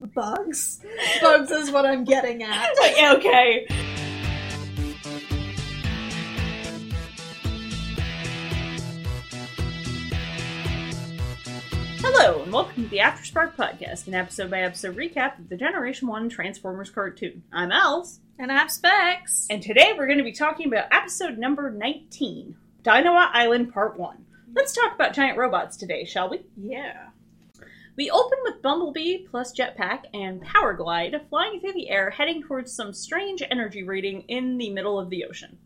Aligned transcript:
Bugs. 0.00 0.80
Bugs 1.20 1.50
is 1.50 1.70
what 1.72 1.84
I'm 1.84 2.04
getting 2.04 2.42
at. 2.44 2.72
Like, 2.80 3.16
okay. 3.18 3.66
Hello, 12.00 12.42
and 12.42 12.52
welcome 12.52 12.84
to 12.84 12.88
the 12.90 13.00
After 13.00 13.24
Spark 13.24 13.56
Podcast, 13.56 14.06
an 14.06 14.14
episode 14.14 14.50
by 14.50 14.60
episode 14.60 14.96
recap 14.96 15.38
of 15.38 15.48
the 15.48 15.56
Generation 15.56 16.08
1 16.08 16.28
Transformers 16.28 16.90
cartoon. 16.90 17.42
I'm 17.52 17.72
Els, 17.72 18.20
And 18.38 18.52
I 18.52 18.56
have 18.56 18.70
specs. 18.70 19.46
and 19.50 19.62
today 19.62 19.92
we're 19.96 20.06
going 20.06 20.18
to 20.18 20.24
be 20.24 20.32
talking 20.32 20.66
about 20.68 20.86
episode 20.92 21.38
number 21.38 21.70
19 21.70 22.56
Dinobot 22.82 23.30
Island 23.32 23.72
Part 23.72 23.98
1. 23.98 24.16
Let's 24.54 24.72
talk 24.74 24.94
about 24.94 25.12
giant 25.14 25.38
robots 25.38 25.76
today, 25.76 26.04
shall 26.04 26.28
we? 26.30 26.42
Yeah. 26.56 27.08
We 27.98 28.10
open 28.12 28.38
with 28.44 28.62
Bumblebee 28.62 29.26
plus 29.28 29.52
Jetpack 29.52 30.04
and 30.14 30.40
Power 30.40 30.72
Glide 30.72 31.20
flying 31.28 31.58
through 31.58 31.72
the 31.72 31.90
air, 31.90 32.10
heading 32.10 32.44
towards 32.44 32.72
some 32.72 32.92
strange 32.92 33.42
energy 33.50 33.82
reading 33.82 34.20
in 34.28 34.56
the 34.56 34.70
middle 34.70 35.00
of 35.00 35.10
the 35.10 35.24
ocean. 35.24 35.58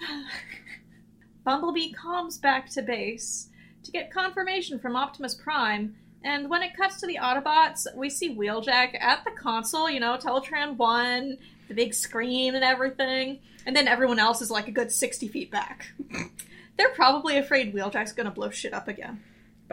Bumblebee 1.44 1.92
calms 1.92 2.38
back 2.38 2.70
to 2.70 2.82
base 2.82 3.48
to 3.82 3.90
get 3.90 4.12
confirmation 4.12 4.78
from 4.78 4.94
Optimus 4.94 5.34
Prime. 5.34 5.96
And 6.22 6.48
when 6.48 6.62
it 6.62 6.76
cuts 6.76 7.00
to 7.00 7.08
the 7.08 7.18
Autobots, 7.20 7.88
we 7.96 8.10
see 8.10 8.32
Wheeljack 8.32 8.96
at 9.02 9.24
the 9.24 9.32
console, 9.32 9.90
you 9.90 9.98
know, 9.98 10.16
Teletran 10.16 10.76
1, 10.76 11.38
the 11.66 11.74
big 11.74 11.94
screen 11.94 12.54
and 12.54 12.62
everything. 12.62 13.40
And 13.66 13.74
then 13.74 13.88
everyone 13.88 14.20
else 14.20 14.40
is 14.40 14.52
like 14.52 14.68
a 14.68 14.70
good 14.72 14.92
60 14.92 15.26
feet 15.26 15.50
back. 15.50 15.86
They're 16.76 16.90
probably 16.90 17.38
afraid 17.38 17.74
Wheeljack's 17.74 18.12
gonna 18.12 18.30
blow 18.30 18.50
shit 18.50 18.72
up 18.72 18.86
again. 18.86 19.20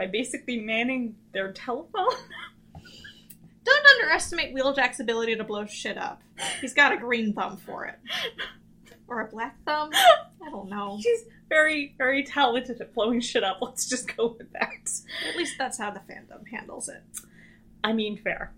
By 0.02 0.08
basically 0.08 0.58
manning 0.58 1.14
their 1.30 1.52
telephone. 1.52 2.08
Don't 3.64 3.86
underestimate 3.86 4.52
Wheeljack's 4.52 4.98
ability 4.98 5.36
to 5.36 5.44
blow 5.44 5.64
shit 5.64 5.96
up. 5.96 6.22
He's 6.60 6.74
got 6.74 6.90
a 6.92 6.96
green 6.96 7.32
thumb 7.32 7.56
for 7.56 7.84
it. 7.84 8.00
Or 9.06 9.20
a 9.20 9.28
black 9.28 9.56
thumb? 9.64 9.90
I 10.44 10.50
don't 10.50 10.68
know. 10.68 10.98
She's 11.00 11.20
very, 11.48 11.94
very 11.98 12.24
talented 12.24 12.80
at 12.80 12.92
blowing 12.94 13.20
shit 13.20 13.44
up. 13.44 13.58
Let's 13.62 13.88
just 13.88 14.16
go 14.16 14.34
with 14.36 14.52
that. 14.54 14.90
At 15.28 15.36
least 15.36 15.54
that's 15.56 15.78
how 15.78 15.92
the 15.92 16.00
fandom 16.00 16.48
handles 16.50 16.88
it. 16.88 17.04
I 17.84 17.92
mean, 17.92 18.16
fair. 18.16 18.52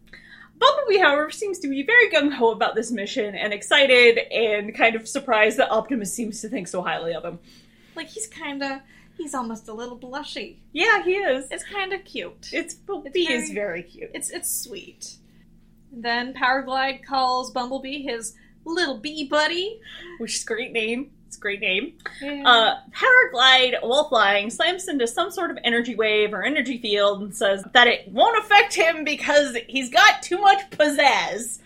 Bumblebee, 0.57 0.99
however, 0.99 1.31
seems 1.31 1.59
to 1.59 1.69
be 1.69 1.83
very 1.83 2.09
gung 2.09 2.33
ho 2.33 2.53
about 2.53 2.75
this 2.75 2.91
mission 2.91 3.35
and 3.35 3.53
excited 3.53 4.17
and 4.33 4.75
kind 4.75 4.97
of 4.97 5.07
surprised 5.07 5.59
that 5.59 5.71
Optimus 5.71 6.15
seems 6.15 6.41
to 6.41 6.49
think 6.49 6.69
so 6.69 6.81
highly 6.81 7.13
of 7.13 7.23
him. 7.23 7.39
Like 7.95 8.09
he's 8.09 8.29
kinda 8.29 8.83
he's 9.17 9.35
almost 9.35 9.69
a 9.69 9.73
little 9.73 9.99
blushy. 9.99 10.57
Yeah, 10.73 11.03
he 11.03 11.13
is. 11.15 11.47
It's 11.51 11.65
kinda 11.65 11.99
cute. 11.99 12.51
It's 12.53 12.75
Bumblebee 12.75 13.27
very- 13.27 13.43
is 13.43 13.51
very 13.51 13.83
cute. 13.83 14.11
It's 14.15 14.31
it's 14.31 14.51
sweet. 14.63 15.17
Then 15.93 16.35
Powerglide 16.35 17.05
calls 17.05 17.51
Bumblebee 17.53 18.03
his 18.03 18.35
little 18.65 18.99
bee 18.99 19.25
buddy. 19.29 19.81
Which 20.19 20.35
is 20.37 20.43
a 20.43 20.47
great 20.47 20.73
name. 20.73 21.11
It's 21.29 21.37
a 21.37 21.41
great 21.41 21.61
name. 21.61 21.95
Yeah. 22.23 22.43
Uh, 22.49 22.79
Powerglide, 22.93 23.83
while 23.83 24.09
flying, 24.09 24.51
slams 24.51 24.89
into 24.89 25.07
some 25.07 25.31
sort 25.31 25.51
of 25.51 25.59
energy 25.65 25.95
wave 25.95 26.33
or 26.33 26.43
energy 26.45 26.79
field 26.79 27.23
and 27.23 27.35
says 27.37 27.65
that 27.73 27.87
it 27.89 28.09
won't 28.09 28.39
affect 28.45 28.75
him 28.75 29.05
because 29.05 29.57
he's 29.69 29.91
got 29.91 30.23
too 30.23 30.39
much 30.39 30.69
pizzazz. 30.71 31.61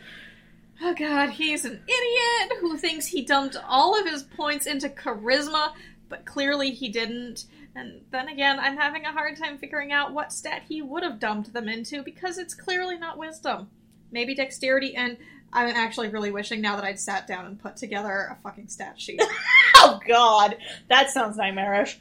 oh 0.83 0.95
god, 0.95 1.31
he's 1.31 1.65
an 1.65 1.81
idiot 1.87 2.59
who 2.61 2.77
thinks 2.79 3.07
he 3.07 3.23
dumped 3.25 3.57
all 3.67 3.99
of 3.99 4.07
his 4.07 4.23
points 4.23 4.67
into 4.67 4.89
charisma, 4.89 5.73
but 6.09 6.25
clearly 6.25 6.71
he 6.71 6.89
didn't. 6.89 7.45
And 7.75 8.01
then 8.11 8.29
again, 8.29 8.59
I'm 8.59 8.77
having 8.77 9.05
a 9.05 9.13
hard 9.13 9.37
time 9.37 9.59
figuring 9.59 9.93
out 9.93 10.13
what 10.13 10.33
stat 10.33 10.63
he 10.69 10.83
would 10.83 11.03
have 11.03 11.21
dumped 11.21 11.53
them 11.53 11.69
into 11.69 12.03
because 12.03 12.39
it's 12.39 12.55
clearly 12.55 12.99
not 12.99 13.19
wisdom. 13.19 13.69
Maybe 14.11 14.35
dexterity, 14.35 14.95
and 14.97 15.19
I'm 15.53 15.69
actually 15.75 16.09
really 16.09 16.31
wishing 16.31 16.61
now 16.61 16.77
that 16.77 16.85
I'd 16.85 17.01
sat 17.01 17.27
down 17.27 17.47
and 17.47 17.59
put 17.59 17.77
together 17.77 18.29
a 18.31 18.37
fucking 18.43 18.69
stat 18.69 19.01
sheet. 19.01 19.23
Oh 19.81 20.01
god, 20.09 20.57
that 20.89 21.11
sounds 21.11 21.37
nightmarish. 21.37 22.01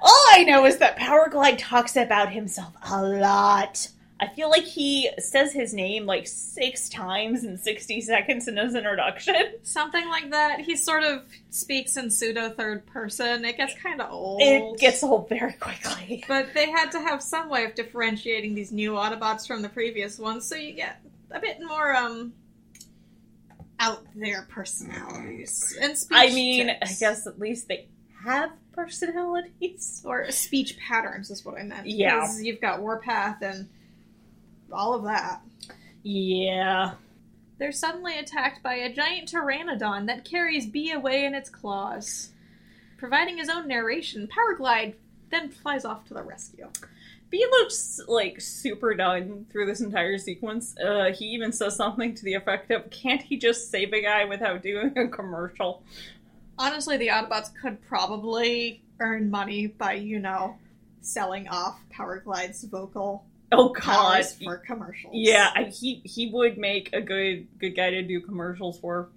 All 0.00 0.24
I 0.32 0.44
know 0.44 0.66
is 0.66 0.76
that 0.78 0.98
Powerglide 0.98 1.56
talks 1.56 1.96
about 1.96 2.30
himself 2.30 2.74
a 2.90 3.02
lot. 3.02 3.88
I 4.18 4.28
feel 4.28 4.48
like 4.48 4.64
he 4.64 5.10
says 5.18 5.52
his 5.52 5.74
name 5.74 6.06
like 6.06 6.26
six 6.26 6.88
times 6.88 7.44
in 7.44 7.58
60 7.58 8.00
seconds 8.00 8.48
in 8.48 8.56
his 8.56 8.74
introduction. 8.74 9.34
Something 9.62 10.08
like 10.08 10.30
that. 10.30 10.60
He 10.60 10.74
sort 10.74 11.02
of 11.02 11.22
speaks 11.50 11.98
in 11.98 12.10
pseudo 12.10 12.48
third 12.48 12.86
person. 12.86 13.44
It 13.44 13.58
gets 13.58 13.74
kind 13.74 14.00
of 14.00 14.10
old. 14.10 14.40
It 14.40 14.78
gets 14.78 15.02
old 15.02 15.28
very 15.28 15.52
quickly. 15.52 16.24
But 16.28 16.54
they 16.54 16.70
had 16.70 16.90
to 16.92 17.00
have 17.00 17.22
some 17.22 17.50
way 17.50 17.64
of 17.64 17.74
differentiating 17.74 18.54
these 18.54 18.72
new 18.72 18.92
Autobots 18.92 19.46
from 19.46 19.60
the 19.60 19.68
previous 19.68 20.18
ones, 20.18 20.46
so 20.48 20.54
you 20.56 20.72
get 20.72 21.00
a 21.30 21.40
bit 21.40 21.58
more 21.62 21.94
um 21.94 22.32
out 23.78 24.06
there 24.14 24.46
personalities 24.50 25.76
and 25.80 25.96
speech. 25.96 26.16
I 26.18 26.28
mean, 26.28 26.70
I 26.70 26.86
guess 26.98 27.26
at 27.26 27.38
least 27.38 27.68
they 27.68 27.88
have 28.24 28.50
personalities. 28.72 30.02
or 30.04 30.30
speech 30.30 30.78
patterns 30.78 31.30
is 31.30 31.44
what 31.44 31.58
I 31.58 31.62
meant. 31.64 31.86
Yeah, 31.86 32.26
you've 32.40 32.60
got 32.60 32.80
Warpath 32.80 33.42
and 33.42 33.68
all 34.72 34.94
of 34.94 35.04
that. 35.04 35.40
Yeah. 36.02 36.92
They're 37.58 37.72
suddenly 37.72 38.18
attacked 38.18 38.62
by 38.62 38.74
a 38.74 38.92
giant 38.92 39.30
pteranodon 39.32 40.06
that 40.06 40.24
carries 40.24 40.66
Bee 40.66 40.92
away 40.92 41.24
in 41.24 41.34
its 41.34 41.48
claws. 41.48 42.30
Providing 42.98 43.38
his 43.38 43.48
own 43.48 43.66
narration, 43.66 44.28
Powerglide 44.28 44.94
then 45.30 45.48
flies 45.50 45.84
off 45.84 46.04
to 46.06 46.14
the 46.14 46.22
rescue. 46.22 46.68
Bee 47.28 47.46
looks 47.50 48.00
like 48.06 48.40
super 48.40 48.94
done 48.94 49.46
through 49.50 49.66
this 49.66 49.80
entire 49.80 50.16
sequence. 50.18 50.76
Uh, 50.78 51.12
he 51.12 51.26
even 51.26 51.50
says 51.52 51.76
something 51.76 52.14
to 52.14 52.24
the 52.24 52.34
effect 52.34 52.70
of, 52.70 52.88
"Can't 52.90 53.20
he 53.20 53.36
just 53.36 53.70
save 53.70 53.92
a 53.92 54.00
guy 54.00 54.24
without 54.24 54.62
doing 54.62 54.96
a 54.96 55.08
commercial?" 55.08 55.82
Honestly, 56.58 56.96
the 56.96 57.08
Autobots 57.08 57.50
could 57.54 57.82
probably 57.82 58.82
earn 59.00 59.28
money 59.28 59.66
by, 59.66 59.94
you 59.94 60.18
know, 60.18 60.56
selling 61.00 61.48
off 61.48 61.80
Powerglide's 61.92 62.64
vocal 62.64 63.24
Oh 63.52 63.68
God, 63.80 64.24
for 64.44 64.58
commercials. 64.58 65.12
yeah, 65.14 65.50
I, 65.54 65.64
he 65.64 66.00
he 66.04 66.30
would 66.30 66.58
make 66.58 66.92
a 66.92 67.00
good 67.00 67.46
good 67.58 67.76
guy 67.76 67.90
to 67.90 68.02
do 68.02 68.20
commercials 68.20 68.78
for. 68.78 69.08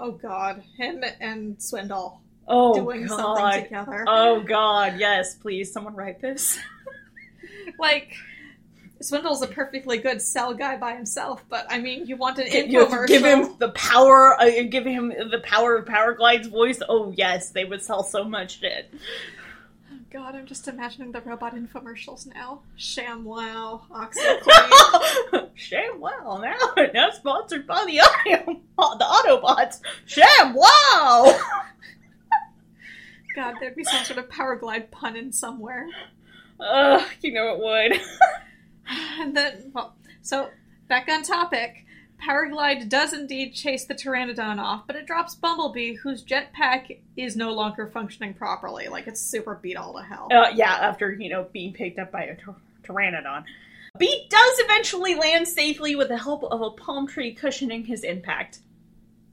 Oh 0.00 0.12
god, 0.12 0.62
him 0.76 1.04
and 1.20 1.60
Swindle 1.62 2.20
Oh 2.48 2.74
doing 2.74 3.06
something 3.08 3.24
God, 3.24 3.60
together. 3.62 4.04
oh 4.08 4.40
God, 4.42 4.96
yes, 4.98 5.34
please, 5.36 5.72
someone 5.72 5.94
write 5.94 6.20
this. 6.20 6.58
like 7.78 8.14
Swindle's 9.00 9.42
a 9.42 9.46
perfectly 9.46 9.98
good 9.98 10.20
sell 10.22 10.54
guy 10.54 10.76
by 10.76 10.94
himself, 10.94 11.44
but 11.48 11.66
I 11.70 11.78
mean, 11.78 12.06
you 12.06 12.16
want 12.16 12.38
an 12.38 12.48
Give, 12.50 12.88
infomercial. 12.88 13.06
give 13.06 13.24
him 13.24 13.54
the 13.58 13.70
power. 13.70 14.40
Uh, 14.40 14.62
give 14.68 14.84
him 14.84 15.08
the 15.08 15.40
power 15.44 15.76
of 15.76 15.86
Powerglide's 15.86 16.46
voice. 16.48 16.80
Oh 16.88 17.12
yes, 17.16 17.50
they 17.50 17.64
would 17.64 17.82
sell 17.82 18.02
so 18.02 18.24
much 18.24 18.60
shit. 18.60 18.92
Oh 19.92 19.98
God, 20.10 20.34
I'm 20.34 20.46
just 20.46 20.66
imagining 20.66 21.12
the 21.12 21.20
robot 21.20 21.54
infomercials 21.54 22.26
now. 22.34 22.62
Sham 22.76 23.24
wow, 23.24 23.82
OxiClean. 23.90 25.50
Sham 25.54 26.00
wow 26.00 26.40
now 26.42 26.56
now 26.94 27.10
sponsored 27.10 27.66
by 27.66 27.84
the 27.86 28.00
audio 28.00 28.60
the 28.76 29.04
Autobots. 29.04 29.80
Sham 30.06 30.54
wow. 30.54 31.38
God, 33.36 33.56
there'd 33.60 33.74
be 33.74 33.84
some 33.84 34.04
sort 34.04 34.18
of 34.18 34.28
Powerglide 34.28 34.90
pun 34.90 35.16
in 35.16 35.32
somewhere. 35.32 35.88
Ugh, 36.60 37.02
you 37.20 37.32
know 37.32 37.54
it 37.54 37.58
would. 37.58 38.00
And 39.18 39.36
then, 39.36 39.72
well, 39.74 39.96
so 40.22 40.50
back 40.88 41.08
on 41.08 41.22
topic. 41.24 41.83
Powerglide 42.22 42.88
does 42.88 43.12
indeed 43.12 43.54
chase 43.54 43.84
the 43.84 43.94
Pteranodon 43.94 44.58
off, 44.58 44.86
but 44.86 44.96
it 44.96 45.06
drops 45.06 45.34
Bumblebee, 45.34 45.94
whose 45.94 46.24
jetpack 46.24 46.98
is 47.16 47.36
no 47.36 47.52
longer 47.52 47.86
functioning 47.86 48.34
properly. 48.34 48.88
Like, 48.88 49.06
it's 49.06 49.20
super 49.20 49.54
beat 49.54 49.76
all 49.76 49.94
to 49.94 50.02
hell. 50.02 50.28
Uh, 50.30 50.50
yeah, 50.54 50.72
after 50.72 51.12
you 51.12 51.28
know 51.28 51.46
being 51.52 51.72
picked 51.72 51.98
up 51.98 52.10
by 52.10 52.24
a 52.24 52.36
pteranodon. 52.82 53.44
Beat 53.98 54.28
does 54.28 54.58
eventually 54.58 55.14
land 55.14 55.46
safely 55.46 55.94
with 55.94 56.08
the 56.08 56.18
help 56.18 56.42
of 56.44 56.60
a 56.60 56.70
palm 56.70 57.06
tree 57.06 57.32
cushioning 57.32 57.84
his 57.84 58.02
impact. 58.02 58.58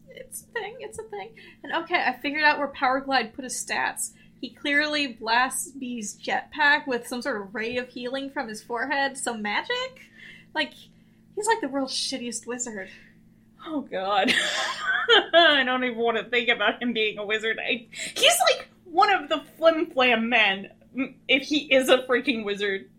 It's 0.10 0.44
a 0.44 0.46
thing, 0.54 0.76
it's 0.82 1.00
a 1.00 1.04
thing. 1.04 1.32
And 1.64 1.74
okay, 1.84 2.04
I 2.06 2.14
figured 2.14 2.44
out 2.44 2.60
where 2.60 2.68
Powerglide 2.68 3.34
put 3.34 3.44
his 3.44 3.54
stats. 3.54 4.12
He 4.40 4.50
clearly 4.50 5.08
blasts 5.08 5.72
Bee's 5.72 6.16
jetpack 6.16 6.88
with 6.88 7.08
some 7.08 7.22
sort 7.22 7.42
of 7.42 7.56
ray 7.56 7.78
of 7.78 7.90
healing 7.90 8.30
from 8.30 8.48
his 8.48 8.62
forehead. 8.62 9.18
So 9.18 9.36
magic? 9.36 10.10
Like, 10.54 10.74
he's 11.42 11.48
like 11.48 11.62
the 11.62 11.70
world's 11.70 11.94
shittiest 11.94 12.46
wizard. 12.46 12.90
Oh 13.66 13.82
god. 13.82 14.32
I 15.34 15.64
don't 15.66 15.84
even 15.84 15.98
want 15.98 16.18
to 16.18 16.24
think 16.24 16.50
about 16.50 16.82
him 16.82 16.94
being 16.94 17.18
a 17.18 17.26
wizard. 17.26 17.58
I, 17.60 17.88
he's 17.92 18.38
like 18.50 18.68
one 18.86 19.12
of 19.12 19.28
the 19.28 19.42
flim 19.58 19.88
flam 19.88 20.30
men, 20.30 20.70
mm, 20.96 21.16
if 21.28 21.44
he 21.44 21.74
is 21.74 21.90
a 21.90 22.00
freaking 22.00 22.46
wizard. 22.46 22.90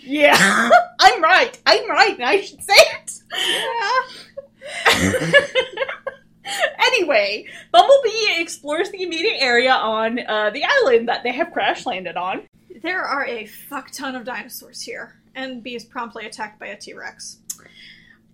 Yeah, 0.00 0.36
I'm 1.00 1.22
right. 1.22 1.58
I'm 1.64 1.88
right. 1.88 2.20
I 2.20 2.42
should 2.42 2.62
say 2.62 2.74
it. 2.76 3.22
Yeah. 4.86 5.22
anyway, 6.86 7.46
Bumblebee 7.72 8.40
explores 8.40 8.90
the 8.90 9.02
immediate 9.02 9.40
area 9.40 9.72
on 9.72 10.18
uh, 10.18 10.50
the 10.50 10.64
island 10.64 11.08
that 11.08 11.22
they 11.22 11.32
have 11.32 11.50
crash 11.52 11.86
landed 11.86 12.16
on. 12.16 12.46
There 12.82 13.02
are 13.02 13.24
a 13.24 13.46
fuck 13.46 13.90
ton 13.90 14.14
of 14.14 14.24
dinosaurs 14.24 14.82
here, 14.82 15.16
and 15.34 15.62
Bee 15.62 15.76
is 15.76 15.84
promptly 15.84 16.26
attacked 16.26 16.60
by 16.60 16.66
a 16.66 16.76
T 16.76 16.92
Rex. 16.92 17.38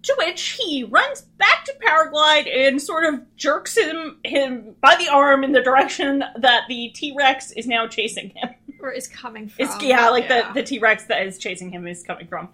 To 0.05 0.15
which 0.19 0.59
he 0.61 0.85
runs 0.85 1.23
back 1.23 1.65
to 1.67 1.75
Powerglide 1.85 2.49
and 2.49 2.81
sort 2.81 3.05
of 3.05 3.37
jerks 3.37 3.77
him 3.77 4.19
him 4.25 4.75
by 4.81 4.97
the 4.97 5.09
arm 5.09 5.45
in 5.45 5.53
the 5.53 5.61
direction 5.61 6.25
that 6.39 6.63
the 6.69 6.89
T 6.95 7.15
Rex 7.17 7.51
is 7.53 7.67
now 7.67 7.87
chasing 7.87 8.31
him. 8.31 8.51
Or 8.83 8.91
is 8.91 9.07
coming 9.07 9.51
from. 9.51 9.67
It's 9.67 9.83
yeah, 9.83 10.09
like 10.09 10.29
the 10.29 10.43
the 10.55 10.63
T 10.63 10.79
Rex 10.79 11.05
that 11.05 11.27
is 11.27 11.37
chasing 11.37 11.71
him 11.71 11.87
is 11.87 12.03
coming 12.03 12.27
from. 12.27 12.49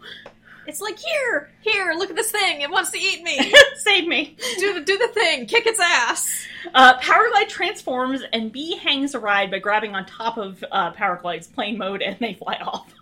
It's 0.66 0.80
like 0.80 0.98
here, 0.98 1.50
here, 1.60 1.94
look 1.96 2.10
at 2.10 2.16
this 2.16 2.30
thing. 2.30 2.60
It 2.60 2.70
wants 2.70 2.90
to 2.90 2.98
eat 2.98 3.22
me. 3.22 3.54
Save 3.76 4.08
me. 4.08 4.36
do 4.58 4.74
the 4.74 4.80
do 4.80 4.98
the 4.98 5.08
thing. 5.08 5.46
Kick 5.46 5.66
its 5.66 5.78
ass. 5.78 6.46
Uh, 6.74 6.98
Powerglide 6.98 7.48
transforms 7.48 8.22
and 8.32 8.50
Bee 8.50 8.76
hangs 8.76 9.14
a 9.14 9.20
ride 9.20 9.50
by 9.50 9.60
grabbing 9.60 9.94
on 9.94 10.04
top 10.06 10.36
of 10.36 10.64
uh, 10.72 10.92
Powerglide's 10.92 11.46
plane 11.46 11.78
mode 11.78 12.02
and 12.02 12.18
they 12.18 12.34
fly 12.34 12.56
off. 12.56 12.92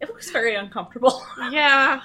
It 0.00 0.08
looks 0.08 0.30
very 0.30 0.56
uncomfortable. 0.56 1.22
Yeah. 1.52 2.00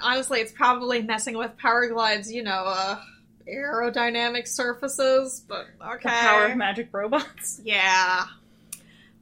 Honestly, 0.00 0.40
it's 0.40 0.52
probably 0.52 1.02
messing 1.02 1.36
with 1.36 1.56
Powerglide's, 1.56 2.32
you 2.32 2.42
know, 2.42 2.64
uh, 2.66 3.00
aerodynamic 3.48 4.46
surfaces, 4.48 5.44
but 5.48 5.66
okay. 5.82 6.02
The 6.02 6.08
power 6.08 6.44
of 6.46 6.56
magic 6.56 6.88
robots. 6.92 7.60
Yeah. 7.64 8.26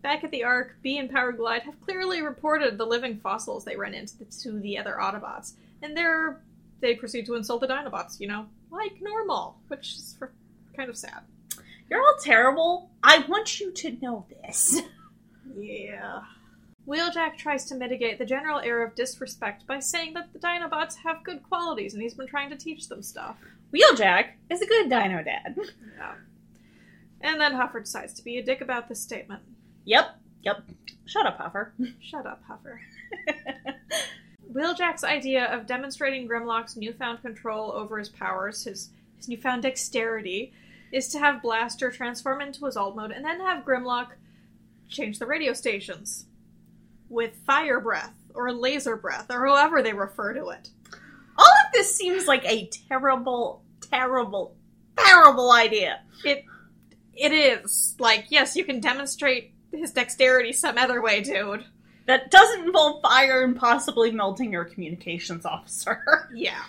Back 0.02 0.24
at 0.24 0.32
the 0.32 0.42
Ark, 0.42 0.74
Bee 0.82 0.98
and 0.98 1.08
Powerglide 1.08 1.62
have 1.62 1.80
clearly 1.80 2.22
reported 2.22 2.76
the 2.76 2.84
living 2.84 3.18
fossils 3.18 3.64
they 3.64 3.76
run 3.76 3.94
into 3.94 4.18
the, 4.18 4.24
to 4.42 4.58
the 4.58 4.76
other 4.76 4.96
Autobots, 5.00 5.52
and 5.80 5.96
they're 5.96 6.40
they 6.80 6.96
proceed 6.96 7.24
to 7.26 7.36
insult 7.36 7.60
the 7.60 7.68
Dinobots, 7.68 8.18
you 8.18 8.26
know, 8.26 8.46
like 8.72 9.00
normal, 9.00 9.56
which 9.68 9.94
is 9.94 10.16
for, 10.18 10.32
kind 10.76 10.90
of 10.90 10.96
sad. 10.96 11.20
You're 11.88 12.00
all 12.00 12.16
terrible. 12.20 12.90
I 13.04 13.18
want 13.28 13.60
you 13.60 13.70
to 13.70 13.96
know 14.02 14.26
this. 14.42 14.82
Yeah. 15.56 16.20
Wheeljack 16.86 17.36
tries 17.36 17.64
to 17.66 17.76
mitigate 17.76 18.18
the 18.18 18.24
general 18.24 18.58
air 18.58 18.82
of 18.82 18.94
disrespect 18.94 19.66
by 19.66 19.78
saying 19.78 20.14
that 20.14 20.32
the 20.32 20.38
Dinobots 20.38 20.96
have 20.96 21.22
good 21.22 21.42
qualities 21.42 21.94
and 21.94 22.02
he's 22.02 22.14
been 22.14 22.26
trying 22.26 22.50
to 22.50 22.56
teach 22.56 22.88
them 22.88 23.02
stuff. 23.02 23.36
Wheeljack 23.72 24.32
is 24.50 24.60
a 24.60 24.66
good 24.66 24.90
dino 24.90 25.22
dad. 25.22 25.56
Yeah. 25.96 26.14
And 27.20 27.40
then 27.40 27.52
Huffer 27.52 27.84
decides 27.84 28.14
to 28.14 28.24
be 28.24 28.38
a 28.38 28.42
dick 28.42 28.60
about 28.60 28.88
this 28.88 29.00
statement. 29.00 29.42
Yep, 29.84 30.16
yep. 30.42 30.64
Shut 31.06 31.24
up, 31.24 31.38
Huffer. 31.38 31.70
Shut 32.00 32.26
up, 32.26 32.42
Huffer. 32.50 32.80
Wheeljack's 34.52 35.04
idea 35.04 35.46
of 35.46 35.66
demonstrating 35.66 36.28
Grimlock's 36.28 36.76
newfound 36.76 37.22
control 37.22 37.70
over 37.72 37.98
his 37.98 38.08
powers, 38.08 38.64
his, 38.64 38.90
his 39.16 39.28
newfound 39.28 39.62
dexterity, 39.62 40.52
is 40.90 41.08
to 41.08 41.20
have 41.20 41.42
Blaster 41.42 41.92
transform 41.92 42.40
into 42.40 42.66
his 42.66 42.76
alt 42.76 42.96
mode 42.96 43.12
and 43.12 43.24
then 43.24 43.40
have 43.40 43.64
Grimlock 43.64 44.08
change 44.88 45.20
the 45.20 45.26
radio 45.26 45.52
stations 45.52 46.26
with 47.12 47.36
fire 47.46 47.78
breath 47.78 48.14
or 48.34 48.52
laser 48.52 48.96
breath 48.96 49.26
or 49.30 49.46
however 49.46 49.82
they 49.82 49.92
refer 49.92 50.32
to 50.32 50.48
it. 50.48 50.70
All 51.36 51.44
of 51.44 51.72
this 51.72 51.94
seems 51.94 52.26
like 52.26 52.44
a 52.44 52.68
terrible, 52.88 53.62
terrible, 53.80 54.56
terrible 54.96 55.52
idea. 55.52 56.00
It 56.24 56.44
it 57.14 57.32
is. 57.32 57.94
Like, 57.98 58.26
yes, 58.30 58.56
you 58.56 58.64
can 58.64 58.80
demonstrate 58.80 59.52
his 59.70 59.92
dexterity 59.92 60.52
some 60.52 60.78
other 60.78 61.02
way, 61.02 61.20
dude. 61.20 61.64
That 62.06 62.30
doesn't 62.30 62.64
involve 62.64 63.02
fire 63.02 63.44
and 63.44 63.56
possibly 63.56 64.10
melting 64.10 64.52
your 64.52 64.64
communications 64.64 65.46
officer. 65.46 66.28
Yeah. 66.34 66.62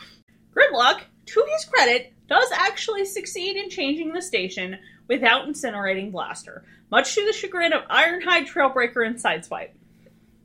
Grimlock, 0.56 1.02
to 1.28 1.46
his 1.52 1.66
credit, 1.66 2.14
does 2.28 2.50
actually 2.54 3.06
succeed 3.06 3.56
in 3.56 3.70
changing 3.70 4.14
the 4.14 4.22
station 4.22 4.78
without 5.08 5.48
incinerating 5.48 6.12
Blaster, 6.12 6.64
much 6.92 7.16
to 7.16 7.26
the 7.26 7.34
chagrin 7.34 7.74
of 7.74 7.88
Ironhide, 7.88 8.48
Trailbreaker, 8.48 9.06
and 9.06 9.16
Sideswipe. 9.16 9.72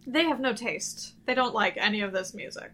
They 0.09 0.25
have 0.25 0.41
no 0.41 0.55
taste. 0.55 1.13
They 1.27 1.35
don't 1.35 1.55
like 1.55 1.77
any 1.77 2.01
of 2.01 2.13
this 2.13 2.33
music. 2.33 2.73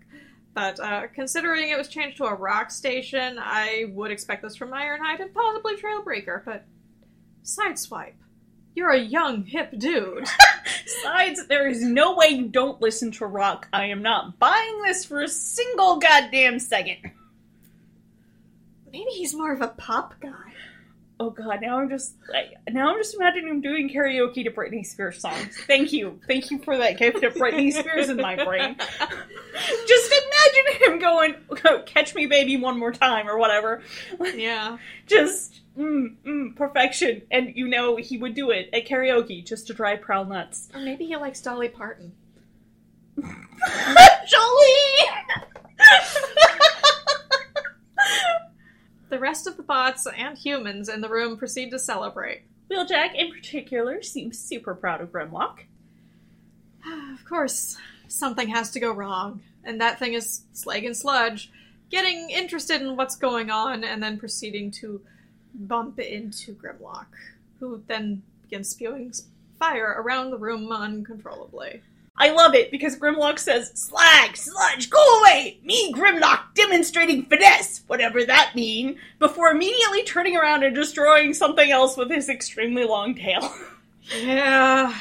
But 0.55 0.79
uh, 0.79 1.09
considering 1.13 1.69
it 1.69 1.77
was 1.77 1.89
changed 1.89 2.17
to 2.19 2.27
a 2.27 2.35
rock 2.35 2.71
station, 2.71 3.41
I 3.41 3.87
would 3.93 4.13
expect 4.13 4.43
this 4.43 4.55
from 4.55 4.71
Ironhide 4.71 5.19
and 5.19 5.35
possibly 5.35 5.77
Trailbreaker, 5.77 6.45
but 6.45 6.65
Sideswipe. 7.45 8.13
You're 8.77 8.91
a 8.91 9.01
young, 9.01 9.45
hip 9.45 9.77
dude. 9.77 10.29
Sides, 11.03 11.49
there 11.49 11.69
is 11.69 11.83
no 11.83 12.15
way 12.15 12.29
you 12.29 12.47
don't 12.47 12.81
listen 12.81 13.11
to 13.13 13.27
rock. 13.27 13.69
I 13.73 13.87
am 13.87 14.01
not 14.03 14.39
buying 14.39 14.83
this 14.83 15.05
for 15.05 15.21
a 15.21 15.29
single 15.29 15.99
goddamn 15.99 16.61
second. 16.61 17.11
Maybe 18.93 19.11
he's 19.11 19.35
more 19.35 19.53
of 19.53 19.61
a 19.61 19.69
pop 19.69 20.15
guy. 20.21 20.53
Oh 21.21 21.31
god, 21.31 21.61
now 21.63 21.79
I'm 21.79 21.89
just 21.89 22.17
like 22.29 22.55
now 22.71 22.91
I'm 22.91 22.99
just 22.99 23.15
imagining 23.15 23.49
him 23.49 23.61
doing 23.61 23.89
karaoke 23.89 24.43
to 24.45 24.51
Britney 24.51 24.85
Spears 24.85 25.21
songs. 25.21 25.57
Thank 25.67 25.93
you. 25.93 26.19
Thank 26.27 26.51
you 26.51 26.59
for 26.59 26.77
that 26.77 26.99
gift 26.99 27.23
of 27.23 27.35
Britney 27.35 27.73
Spears 27.73 28.09
in 28.09 28.17
my 28.17 28.43
brain. 28.43 28.77
Just 29.87 30.13
imagine 30.13 30.93
him 30.93 30.99
going 30.99 31.35
catch 31.87 32.15
me 32.17 32.27
baby 32.27 32.57
one 32.57 32.79
more 32.79 32.91
time 32.91 33.29
or 33.29 33.39
whatever. 33.39 33.83
Yeah. 34.35 34.79
Just 35.07 35.61
mm, 35.79 36.17
mm, 36.27 36.57
perfection. 36.57 37.23
And 37.31 37.57
you 37.57 37.69
know 37.69 37.95
he 37.97 38.19
would 38.19 38.35
do 38.35 38.51
it 38.51 38.71
at 38.73 38.87
karaoke 38.87 39.45
just 39.45 39.69
to 39.69 39.75
drive 39.75 40.01
Prowl 40.01 40.25
nuts. 40.25 40.69
Or 40.75 40.81
maybe 40.81 41.07
he 41.07 41.17
likes 41.17 41.41
Dolly 41.41 41.69
Parton. 41.69 42.13
The 49.09 49.19
rest 49.19 49.47
of 49.47 49.57
the 49.57 49.63
bots 49.63 50.07
and 50.07 50.37
humans 50.37 50.89
in 50.89 51.01
the 51.01 51.09
room 51.09 51.37
proceed 51.37 51.71
to 51.71 51.79
celebrate. 51.79 52.43
Wheeljack 52.71 53.15
in 53.15 53.31
particular 53.31 54.03
seems 54.03 54.39
super 54.39 54.75
proud 54.75 55.01
of 55.01 55.13
Grimlock. 55.13 55.61
Of 57.15 57.25
course, 57.25 57.79
something 58.09 58.49
has 58.49 58.71
to 58.73 58.81
go 58.81 58.93
wrong, 58.93 59.43
and 59.65 59.81
that 59.81 59.99
thing 59.99 60.13
is 60.13 60.43
Slag 60.53 60.85
and 60.85 60.97
Sludge 60.97 61.51
getting 61.91 62.29
interested 62.31 62.83
in 62.83 62.97
what's 62.97 63.17
going 63.17 63.51
on 63.51 63.85
and 63.85 64.03
then 64.03 64.19
proceeding 64.19 64.71
to 64.73 65.01
bump 65.55 65.99
into 65.99 66.55
Grimlock, 66.55 67.07
who 67.61 67.83
then 67.87 68.23
begins 68.43 68.69
spewing 68.69 69.13
fire 69.59 69.95
around 69.99 70.31
the 70.31 70.39
room 70.39 70.71
uncontrollably. 70.71 71.83
I 72.17 72.31
love 72.31 72.55
it 72.55 72.71
because 72.71 72.97
Grimlock 72.97 73.41
says, 73.41 73.73
Slag, 73.75 74.37
sludge, 74.37 74.89
go 74.89 75.19
away! 75.21 75.59
Me, 75.65 75.93
Grimlock, 75.93 76.55
demonstrating 76.55 77.25
finesse, 77.27 77.83
whatever 77.89 78.25
that 78.25 78.53
mean, 78.55 78.99
before 79.19 79.49
immediately 79.51 80.05
turning 80.05 80.37
around 80.37 80.63
and 80.63 80.75
destroying 80.77 81.35
something 81.35 81.71
else 81.73 81.97
with 81.97 82.11
his 82.11 82.29
extremely 82.29 82.85
long 82.85 83.15
tail. 83.15 83.53
Yeah. 84.23 84.95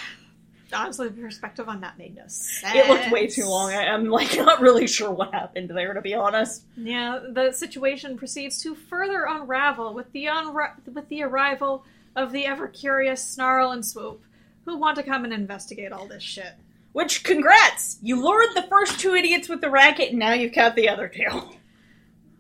Honestly, 0.74 1.10
the 1.10 1.22
perspective 1.22 1.70
on 1.70 1.82
that 1.82 1.98
made 2.00 2.16
no 2.16 2.24
sense. 2.28 2.76
it 2.76 2.88
looked 2.88 3.12
way 3.12 3.28
too 3.28 3.46
long. 3.46 3.72
I, 3.72 3.86
I'm 3.90 4.10
like 4.10 4.36
not 4.38 4.60
really 4.60 4.88
sure 4.88 5.12
what 5.12 5.34
happened 5.34 5.70
there, 5.70 5.94
to 5.94 6.02
be 6.02 6.16
honest. 6.16 6.64
Yeah, 6.76 7.20
the 7.30 7.52
situation 7.52 8.18
proceeds 8.18 8.62
to 8.64 8.74
further 8.74 9.26
unravel 9.30 9.94
with 9.94 10.12
the 10.14 10.26
unra- 10.26 10.76
with 10.92 11.08
the 11.10 11.22
arrival 11.24 11.86
of 12.16 12.32
the 12.32 12.46
ever 12.46 12.68
curious 12.68 13.24
Snarl 13.24 13.72
and 13.72 13.86
Swoop, 13.86 14.24
who 14.66 14.78
want 14.78 14.96
to 14.96 15.04
come 15.04 15.26
and 15.26 15.34
investigate 15.34 15.92
all 15.92 16.08
this 16.08 16.24
shit. 16.24 16.54
Which, 16.94 17.24
congrats! 17.24 17.98
You 18.02 18.22
lured 18.24 18.50
the 18.56 18.68
first 18.70 19.00
two 19.00 19.16
idiots 19.16 19.50
with 19.50 19.62
the 19.62 19.70
racket, 19.70 20.12
and 20.12 20.20
now 20.20 20.34
you've 20.34 20.54
got 20.54 20.76
the 20.76 20.90
other 20.90 21.08
two. 21.08 21.50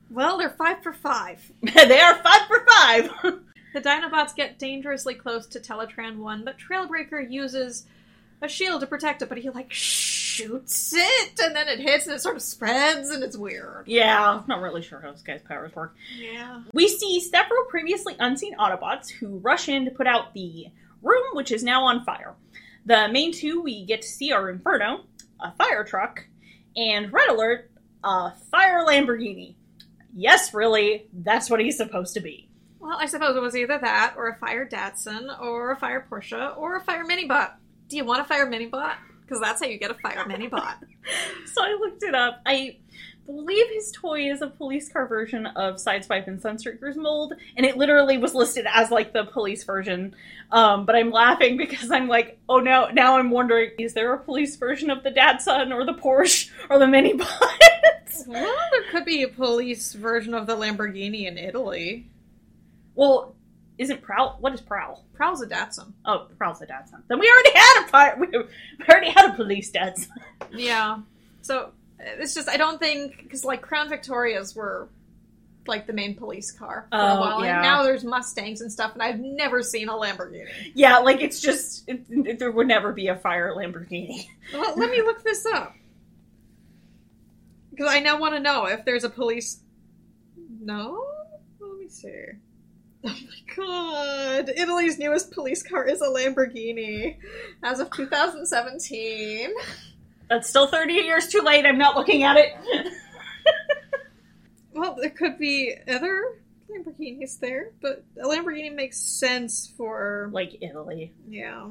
Well, 0.10 0.38
they're 0.38 0.52
five 0.52 0.84
for 0.84 0.94
five. 0.94 1.52
they 1.62 2.00
are 2.00 2.16
five 2.24 2.42
for 2.48 2.66
five! 2.70 3.10
The 3.74 3.82
Dinobots 3.82 4.36
get 4.36 4.60
dangerously 4.60 5.16
close 5.16 5.48
to 5.48 5.60
Teletran 5.60 6.18
1, 6.18 6.46
but 6.46 6.60
Trailbreaker 6.60 7.32
uses 7.32 7.88
a 8.40 8.48
shield 8.48 8.82
to 8.82 8.86
protect 8.86 9.24
it, 9.24 9.30
but 9.30 9.40
he, 9.40 9.50
like, 9.50 9.74
shoots 9.74 10.94
it, 10.96 11.40
and 11.42 11.56
then 11.56 11.68
it 11.68 11.80
hits, 11.80 12.06
and 12.06 12.16
it 12.16 12.22
sort 12.22 12.36
of 12.36 12.44
spreads, 12.44 13.10
and 13.10 13.24
it's 13.24 13.36
weird. 13.36 13.88
yeah, 13.88 14.30
I'm 14.30 14.44
not 14.48 14.62
really 14.62 14.84
sure 14.84 15.00
how 15.00 15.12
this 15.12 15.24
guy's 15.24 15.42
powers 15.42 15.76
work. 15.76 15.96
Yeah. 16.16 16.62
We 16.72 16.88
see 16.88 17.20
several 17.20 17.64
previously 17.66 18.16
unseen 18.20 18.56
Autobots 18.58 19.10
who 19.10 19.40
rush 19.40 19.68
in 19.68 19.86
to 19.86 19.92
put 19.92 20.06
out 20.06 20.36
the 20.36 20.68
room, 21.02 21.24
which 21.34 21.52
is 21.52 21.64
now 21.64 21.86
on 21.86 22.06
fire. 22.06 22.36
The 22.86 23.08
main 23.10 23.32
two 23.32 23.62
we 23.62 23.86
get 23.86 24.02
to 24.02 24.08
see 24.08 24.32
are 24.32 24.50
Inferno, 24.50 25.02
a 25.40 25.52
fire 25.54 25.84
truck, 25.84 26.26
and 26.76 27.12
Red 27.12 27.30
Alert, 27.30 27.72
a 28.04 28.32
fire 28.52 28.86
Lamborghini. 28.86 29.56
Yes, 30.16 30.54
really, 30.54 31.08
that's 31.14 31.50
what 31.50 31.60
he's 31.60 31.78
supposed 31.78 32.14
to 32.16 32.20
be. 32.20 32.50
Well, 32.80 32.98
I 33.00 33.06
suppose 33.06 33.36
it 33.38 33.42
was 33.42 33.56
either 33.56 33.80
that, 33.80 34.16
or 34.18 34.28
a 34.28 34.36
fire 34.36 34.68
Datsun, 34.68 35.40
or 35.42 35.72
a 35.72 35.76
fire 35.78 36.06
Porsche, 36.10 36.58
or 36.58 36.76
a 36.76 36.82
fire 36.82 37.06
Minibot. 37.06 37.52
Do 37.88 37.96
you 37.96 38.04
want 38.04 38.22
a 38.22 38.26
fire 38.26 38.46
Minibot? 38.46 38.96
Because 39.22 39.40
that's 39.40 39.62
how 39.62 39.68
you 39.68 39.78
get 39.78 39.92
a 39.92 39.96
fire 39.96 40.26
Minibot. 40.26 40.76
So 41.54 41.62
I 41.62 41.78
looked 41.80 42.02
it 42.02 42.16
up. 42.16 42.42
I 42.46 42.78
believe 43.26 43.68
his 43.70 43.92
toy 43.92 44.30
is 44.32 44.42
a 44.42 44.48
police 44.48 44.92
car 44.92 45.08
version 45.08 45.46
of 45.48 45.76
Sideswipe 45.76 46.28
and 46.28 46.42
Sunstreaker's 46.42 46.98
mold, 46.98 47.34
and 47.56 47.66
it 47.66 47.78
literally 47.78 48.18
was 48.18 48.34
listed 48.36 48.66
as 48.72 48.92
like 48.92 49.14
the 49.14 49.26
police 49.26 49.64
version. 49.64 50.16
Um, 50.52 50.86
but 50.86 50.96
I'm 50.96 51.12
laughing 51.12 51.58
because 51.58 51.92
I'm 51.92 52.08
like, 52.08 52.40
oh 52.50 52.60
no, 52.60 52.90
now 52.90 53.18
I'm 53.18 53.32
wondering, 53.32 53.72
is 53.80 53.94
there 53.94 54.14
a 54.14 54.20
police 54.20 54.56
version 54.56 54.90
of 54.90 55.04
the 55.04 55.12
Datsun 55.12 55.74
or 55.74 55.86
the 55.86 55.94
Porsche 55.94 56.50
or 56.70 56.80
the 56.80 56.86
Minibot? 56.86 57.28
well, 58.28 58.58
there 58.72 58.84
could 58.92 59.06
be 59.06 59.24
a 59.24 59.28
police 59.28 59.94
version 59.94 60.34
of 60.34 60.48
the 60.48 60.56
Lamborghini 60.56 61.26
in 61.26 61.38
Italy. 61.38 62.08
well, 62.96 63.36
isn't 63.78 64.02
Prowl? 64.02 64.38
What 64.40 64.54
is 64.54 64.62
Prowl? 64.62 65.04
Prowl's 65.14 65.42
a 65.42 65.48
Datsun. 65.48 65.94
Oh, 66.06 66.28
Prowl's 66.38 66.62
a 66.62 66.68
Datsun. 66.68 67.02
Then 67.08 67.20
we 67.20 67.28
already 67.28 67.58
had 67.58 68.14
a 68.16 68.20
we 68.20 68.28
already 68.88 69.10
had 69.10 69.32
a 69.32 69.34
police 69.34 69.72
Datsun. 69.72 70.10
Yeah. 70.52 71.00
So 71.42 71.72
It's 72.06 72.34
just 72.34 72.50
I 72.50 72.58
don't 72.58 72.80
think 72.80 73.18
because 73.24 73.44
like 73.46 73.62
Crown 73.62 73.90
Victorias 73.90 74.56
were 74.56 74.90
like 75.66 75.88
the 75.88 75.94
main 75.94 76.14
police 76.16 76.52
car 76.52 76.88
for 76.92 76.98
Oh, 76.98 77.00
a 77.00 77.20
while, 77.22 77.46
yeah. 77.46 77.54
and 77.56 77.62
now 77.64 77.84
there's 77.84 78.04
Mustangs 78.04 78.60
and 78.62 78.70
stuff, 78.72 78.94
and 78.94 79.02
I've 79.02 79.20
never 79.20 79.64
seen 79.64 79.88
a 79.88 79.94
Lamborghini. 79.94 80.48
Yeah, 80.76 80.98
like 81.00 81.22
it's 81.22 81.40
just 81.40 81.88
it, 81.88 82.04
it- 82.10 82.40
there 82.40 82.52
would 82.52 82.68
never 82.68 82.92
be 82.92 83.08
a 83.08 83.16
fire 83.16 83.54
Lamborghini. 83.56 84.28
Well, 84.54 84.74
let 84.78 84.90
me 84.92 85.02
look 85.02 85.24
this 85.24 85.46
up 85.46 85.74
because 87.72 87.88
I 87.92 88.00
now 88.00 88.20
want 88.20 88.34
to 88.36 88.40
know 88.40 88.66
if 88.66 88.84
there's 88.86 89.04
a 89.06 89.10
police. 89.10 89.62
No, 90.62 91.06
let 91.60 91.80
me 91.80 91.88
see. 91.90 92.12
Oh 93.06 93.10
my 93.10 93.56
god! 93.56 94.50
Italy's 94.56 94.98
newest 94.98 95.32
police 95.32 95.62
car 95.64 95.86
is 95.88 96.02
a 96.02 96.06
Lamborghini, 96.08 97.18
as 97.64 97.80
of 97.82 97.90
2017. 97.92 99.50
That's 100.34 100.50
still 100.50 100.66
30 100.66 100.94
years 100.94 101.28
too 101.28 101.42
late. 101.42 101.64
I'm 101.64 101.78
not 101.78 101.96
looking 101.96 102.24
at 102.24 102.38
it. 102.38 102.54
Well, 104.76 104.98
there 105.00 105.12
could 105.12 105.38
be 105.38 105.76
other 105.88 106.40
Lamborghinis 106.68 107.40
there, 107.40 107.74
but 107.80 108.04
a 108.20 108.26
Lamborghini 108.26 108.74
makes 108.74 108.98
sense 108.98 109.72
for 109.78 110.30
like 110.34 110.58
Italy. 110.62 111.14
yeah. 111.30 111.70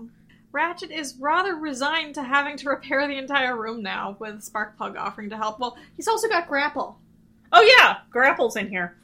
Ratchet 0.52 0.92
is 0.92 1.16
rather 1.16 1.57
resigned 1.57 2.14
to 2.14 2.23
having 2.23 2.57
to 2.59 2.69
repair 2.69 3.09
the 3.09 3.19
entire 3.19 3.57
room 3.61 3.83
now, 3.83 4.16
with 4.21 4.49
Sparkplug 4.49 4.97
offering 4.97 5.31
to 5.31 5.37
help. 5.37 5.59
Well, 5.59 5.76
he's 5.97 6.07
also 6.07 6.28
got 6.28 6.47
Grapple. 6.47 6.97
Oh 7.50 7.62
yeah, 7.62 7.99
Grapple's 8.09 8.54
in 8.54 8.69
here. 8.69 8.97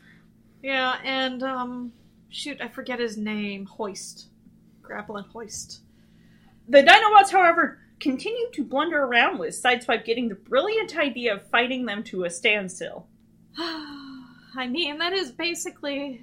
Yeah, 0.63 0.97
and 1.03 1.43
um, 1.43 1.93
shoot, 2.29 2.61
I 2.61 2.69
forget 2.69 3.01
his 3.01 3.17
name. 3.17 3.67
Hoist, 3.67 4.29
Grapple 4.81 5.17
and 5.17 5.27
Hoist. 5.27 5.81
The 6.69 6.85
Dinobots, 6.85 7.33
however, 7.33 7.81
continue 8.01 8.51
to 8.53 8.65
blunder 8.65 9.03
around 9.03 9.39
with 9.39 9.61
Sideswipe 9.61 10.05
getting 10.05 10.29
the 10.29 10.35
brilliant 10.35 10.97
idea 10.97 11.35
of 11.35 11.49
fighting 11.49 11.87
them 11.87 12.03
to 12.05 12.25
a 12.25 12.31
standstill. 12.31 13.07
I 13.59 14.67
mean, 14.69 14.99
that 14.99 15.13
is 15.13 15.33
basically 15.33 16.21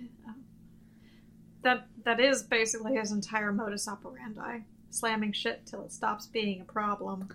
that 1.63 1.87
that 2.03 2.19
is 2.19 2.43
basically 2.43 2.95
his 2.95 3.11
entire 3.11 3.51
modus 3.51 3.87
operandi: 3.87 4.59
slamming 4.89 5.33
shit 5.33 5.65
till 5.65 5.83
it 5.83 5.91
stops 5.91 6.27
being 6.27 6.61
a 6.61 6.65
problem. 6.65 7.29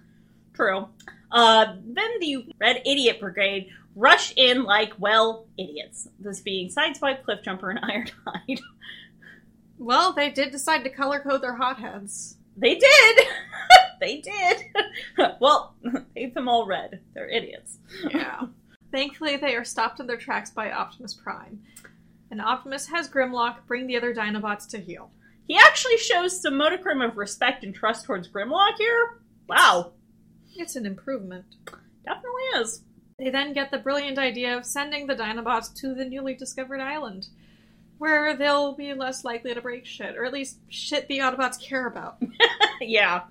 True. 0.55 0.89
Uh, 1.31 1.77
then 1.85 2.11
the 2.21 2.53
Red 2.61 2.83
Idiot 2.85 3.21
Brigade 3.21 3.71
rush 3.95 4.33
in 4.37 4.65
like, 4.65 4.93
well, 4.99 5.47
idiots. 5.57 6.09
This 6.19 6.41
being 6.41 6.69
Sideswipe, 6.69 7.23
Cliffjumper, 7.25 7.71
and 7.71 7.81
Ironhide. 7.83 8.61
Well, 9.79 10.13
they 10.13 10.31
did 10.31 10.51
decide 10.51 10.85
to 10.85 10.91
color 10.91 11.21
code 11.21 11.43
their 11.43 11.55
hotheads. 11.55 12.37
They 12.57 12.75
did! 12.75 13.21
they 14.01 14.21
did! 14.21 14.65
well, 15.41 15.75
paint 16.15 16.35
them 16.35 16.49
all 16.49 16.67
red. 16.67 17.01
They're 17.15 17.29
idiots. 17.29 17.79
Yeah. 18.11 18.47
Thankfully, 18.93 19.37
they 19.37 19.55
are 19.55 19.65
stopped 19.65 20.01
in 20.01 20.07
their 20.07 20.17
tracks 20.17 20.51
by 20.51 20.71
Optimus 20.71 21.15
Prime. 21.15 21.61
And 22.31 22.41
Optimus 22.41 22.87
has 22.89 23.09
Grimlock 23.09 23.67
bring 23.67 23.87
the 23.87 23.97
other 23.97 24.15
Dinobots 24.15 24.69
to 24.71 24.79
heal. 24.79 25.11
He 25.47 25.57
actually 25.57 25.99
shows 25.99 26.41
some 26.41 26.57
modicum 26.57 27.01
of 27.01 27.17
respect 27.17 27.65
and 27.65 27.75
trust 27.75 28.05
towards 28.05 28.29
Grimlock 28.29 28.77
here. 28.79 29.21
Wow. 29.49 29.93
It's 30.57 30.77
an 30.77 30.87
improvement. 30.87 31.45
Definitely 32.05 32.43
is. 32.61 32.83
They 33.19 33.31
then 33.31 33.53
get 33.53 33.71
the 33.71 33.79
brilliant 33.79 34.19
idea 34.19 34.57
of 34.57 34.65
sending 34.65 35.07
the 35.07 35.15
Dinobots 35.15 35.75
to 35.81 35.95
the 35.95 36.05
newly 36.05 36.35
discovered 36.35 36.81
island, 36.81 37.29
where 37.99 38.35
they'll 38.37 38.75
be 38.75 38.95
less 38.95 39.25
likely 39.25 39.53
to 39.53 39.61
break 39.61 39.85
shit, 39.85 40.17
or 40.17 40.25
at 40.25 40.33
least 40.33 40.59
shit 40.69 41.07
the 41.07 41.19
Autobots 41.19 41.61
care 41.61 41.87
about. 41.87 42.23
yeah. 42.81 43.23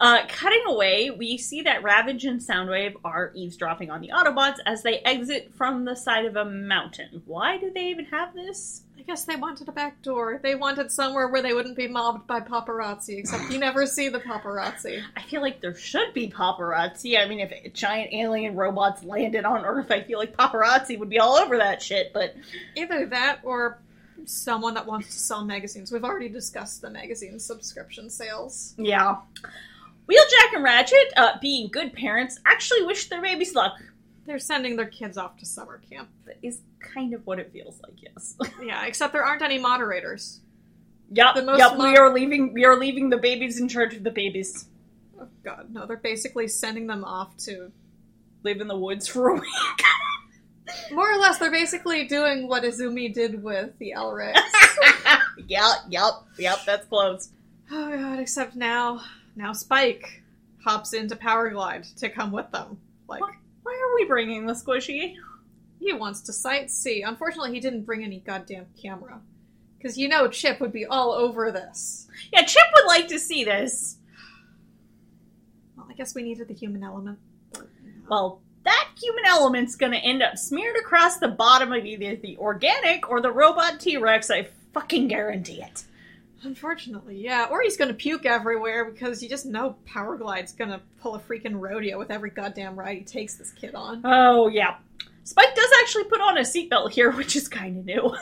Uh, 0.00 0.26
cutting 0.28 0.62
away, 0.66 1.10
we 1.10 1.36
see 1.36 1.60
that 1.62 1.82
Ravage 1.82 2.24
and 2.24 2.40
Soundwave 2.40 2.94
are 3.04 3.32
eavesdropping 3.34 3.90
on 3.90 4.00
the 4.00 4.08
Autobots 4.08 4.56
as 4.64 4.82
they 4.82 5.00
exit 5.00 5.52
from 5.54 5.84
the 5.84 5.94
side 5.94 6.24
of 6.24 6.36
a 6.36 6.44
mountain. 6.44 7.22
Why 7.26 7.58
do 7.58 7.70
they 7.70 7.88
even 7.88 8.06
have 8.06 8.32
this? 8.34 8.82
I 8.98 9.02
guess 9.02 9.24
they 9.24 9.36
wanted 9.36 9.68
a 9.68 9.72
back 9.72 10.00
door. 10.02 10.40
They 10.42 10.54
wanted 10.54 10.90
somewhere 10.90 11.28
where 11.28 11.42
they 11.42 11.52
wouldn't 11.52 11.76
be 11.76 11.86
mobbed 11.88 12.26
by 12.26 12.40
paparazzi, 12.40 13.18
except 13.18 13.50
you 13.50 13.58
never 13.58 13.84
see 13.84 14.08
the 14.08 14.20
paparazzi. 14.20 15.02
I 15.16 15.22
feel 15.22 15.42
like 15.42 15.60
there 15.60 15.74
should 15.74 16.14
be 16.14 16.30
paparazzi. 16.30 17.18
I 17.18 17.26
mean, 17.26 17.40
if 17.40 17.72
giant 17.74 18.12
alien 18.14 18.56
robots 18.56 19.02
landed 19.02 19.44
on 19.44 19.64
Earth, 19.66 19.90
I 19.90 20.02
feel 20.02 20.18
like 20.18 20.34
paparazzi 20.36 20.98
would 20.98 21.10
be 21.10 21.18
all 21.18 21.36
over 21.36 21.58
that 21.58 21.82
shit, 21.82 22.12
but 22.14 22.34
Either 22.74 23.04
that 23.06 23.40
or 23.42 23.78
someone 24.24 24.74
that 24.74 24.86
wants 24.86 25.08
to 25.08 25.18
sell 25.18 25.44
magazines. 25.44 25.90
We've 25.92 26.04
already 26.04 26.28
discussed 26.28 26.80
the 26.82 26.90
magazine 26.90 27.38
subscription 27.38 28.08
sales. 28.10 28.74
yeah. 28.78 29.16
Wheeljack 30.08 30.54
and 30.54 30.64
Ratchet, 30.64 31.12
uh, 31.16 31.32
being 31.40 31.68
good 31.68 31.92
parents, 31.92 32.40
actually 32.46 32.82
wish 32.84 33.08
their 33.08 33.22
babies 33.22 33.54
luck. 33.54 33.74
They're 34.26 34.38
sending 34.38 34.76
their 34.76 34.86
kids 34.86 35.16
off 35.16 35.36
to 35.38 35.46
summer 35.46 35.80
camp. 35.90 36.08
That 36.26 36.38
is 36.42 36.60
kind 36.80 37.14
of 37.14 37.26
what 37.26 37.38
it 37.38 37.52
feels 37.52 37.80
like, 37.82 38.02
yes. 38.02 38.36
Yeah, 38.62 38.86
except 38.86 39.12
there 39.12 39.24
aren't 39.24 39.42
any 39.42 39.58
moderators. 39.58 40.40
yep, 41.12 41.34
The 41.34 41.42
most 41.42 41.58
yep, 41.58 41.76
mo- 41.76 41.84
we 41.90 41.96
are 41.96 42.12
leaving 42.12 42.52
we 42.52 42.64
are 42.64 42.76
leaving 42.76 43.10
the 43.10 43.16
babies 43.18 43.60
in 43.60 43.68
charge 43.68 43.94
of 43.94 44.02
the 44.04 44.10
babies. 44.10 44.66
Oh 45.20 45.28
god, 45.44 45.68
no, 45.72 45.86
they're 45.86 45.96
basically 45.96 46.48
sending 46.48 46.86
them 46.86 47.04
off 47.04 47.36
to 47.38 47.70
Live 48.42 48.60
in 48.62 48.68
the 48.68 48.76
woods 48.78 49.06
for 49.06 49.28
a 49.28 49.34
week. 49.34 49.42
more 50.92 51.12
or 51.12 51.18
less 51.18 51.36
they're 51.38 51.50
basically 51.50 52.06
doing 52.06 52.48
what 52.48 52.62
Izumi 52.62 53.12
did 53.12 53.42
with 53.42 53.76
the 53.78 53.92
Elrics. 53.96 54.40
yep, 55.46 55.72
yep, 55.90 56.12
yep, 56.38 56.58
that's 56.64 56.86
close. 56.86 57.28
oh 57.70 57.90
god, 57.90 58.18
except 58.18 58.56
now 58.56 59.02
now 59.40 59.52
Spike 59.52 60.22
hops 60.64 60.92
into 60.92 61.16
Powerglide 61.16 61.94
to 61.96 62.08
come 62.08 62.30
with 62.30 62.50
them. 62.52 62.78
Like? 63.08 63.20
Why 63.20 63.72
are 63.72 63.94
we 63.96 64.04
bringing 64.04 64.46
the 64.46 64.52
squishy? 64.52 65.16
he 65.80 65.92
wants 65.94 66.20
to 66.20 66.32
sightsee. 66.32 67.02
Unfortunately, 67.06 67.52
he 67.52 67.60
didn't 67.60 67.82
bring 67.82 68.04
any 68.04 68.20
goddamn 68.20 68.66
camera. 68.80 69.20
Because 69.78 69.96
you 69.96 70.08
know 70.08 70.28
Chip 70.28 70.60
would 70.60 70.72
be 70.72 70.84
all 70.84 71.12
over 71.12 71.50
this. 71.50 72.06
Yeah, 72.32 72.42
Chip 72.42 72.62
would 72.74 72.86
like 72.86 73.08
to 73.08 73.18
see 73.18 73.44
this. 73.44 73.96
Well, 75.74 75.86
I 75.88 75.94
guess 75.94 76.14
we 76.14 76.22
needed 76.22 76.48
the 76.48 76.54
human 76.54 76.84
element. 76.84 77.18
but, 77.52 77.66
you 77.82 77.92
know. 77.92 78.06
Well, 78.08 78.40
that 78.64 78.88
human 79.00 79.24
element's 79.24 79.74
gonna 79.74 79.96
end 79.96 80.22
up 80.22 80.36
smeared 80.36 80.76
across 80.76 81.16
the 81.16 81.28
bottom 81.28 81.72
of 81.72 81.86
either 81.86 82.14
the 82.16 82.36
organic 82.36 83.08
or 83.08 83.22
the 83.22 83.32
robot 83.32 83.80
T 83.80 83.96
Rex. 83.96 84.30
I 84.30 84.48
fucking 84.74 85.08
guarantee 85.08 85.62
it. 85.62 85.84
Unfortunately, 86.42 87.16
yeah. 87.16 87.46
Or 87.50 87.62
he's 87.62 87.76
gonna 87.76 87.94
puke 87.94 88.26
everywhere 88.26 88.84
because 88.90 89.22
you 89.22 89.28
just 89.28 89.46
know 89.46 89.76
Powerglide's 89.86 90.52
gonna 90.52 90.80
pull 91.00 91.14
a 91.14 91.20
freaking 91.20 91.60
rodeo 91.60 91.98
with 91.98 92.10
every 92.10 92.30
goddamn 92.30 92.78
ride 92.78 92.98
he 92.98 93.04
takes 93.04 93.36
this 93.36 93.52
kid 93.52 93.74
on. 93.74 94.02
Oh 94.04 94.48
yeah, 94.48 94.76
Spike 95.24 95.54
does 95.54 95.70
actually 95.80 96.04
put 96.04 96.20
on 96.20 96.38
a 96.38 96.40
seatbelt 96.40 96.90
here, 96.90 97.12
which 97.16 97.36
is 97.36 97.48
kind 97.48 97.78
of 97.78 97.84
new. 97.84 98.16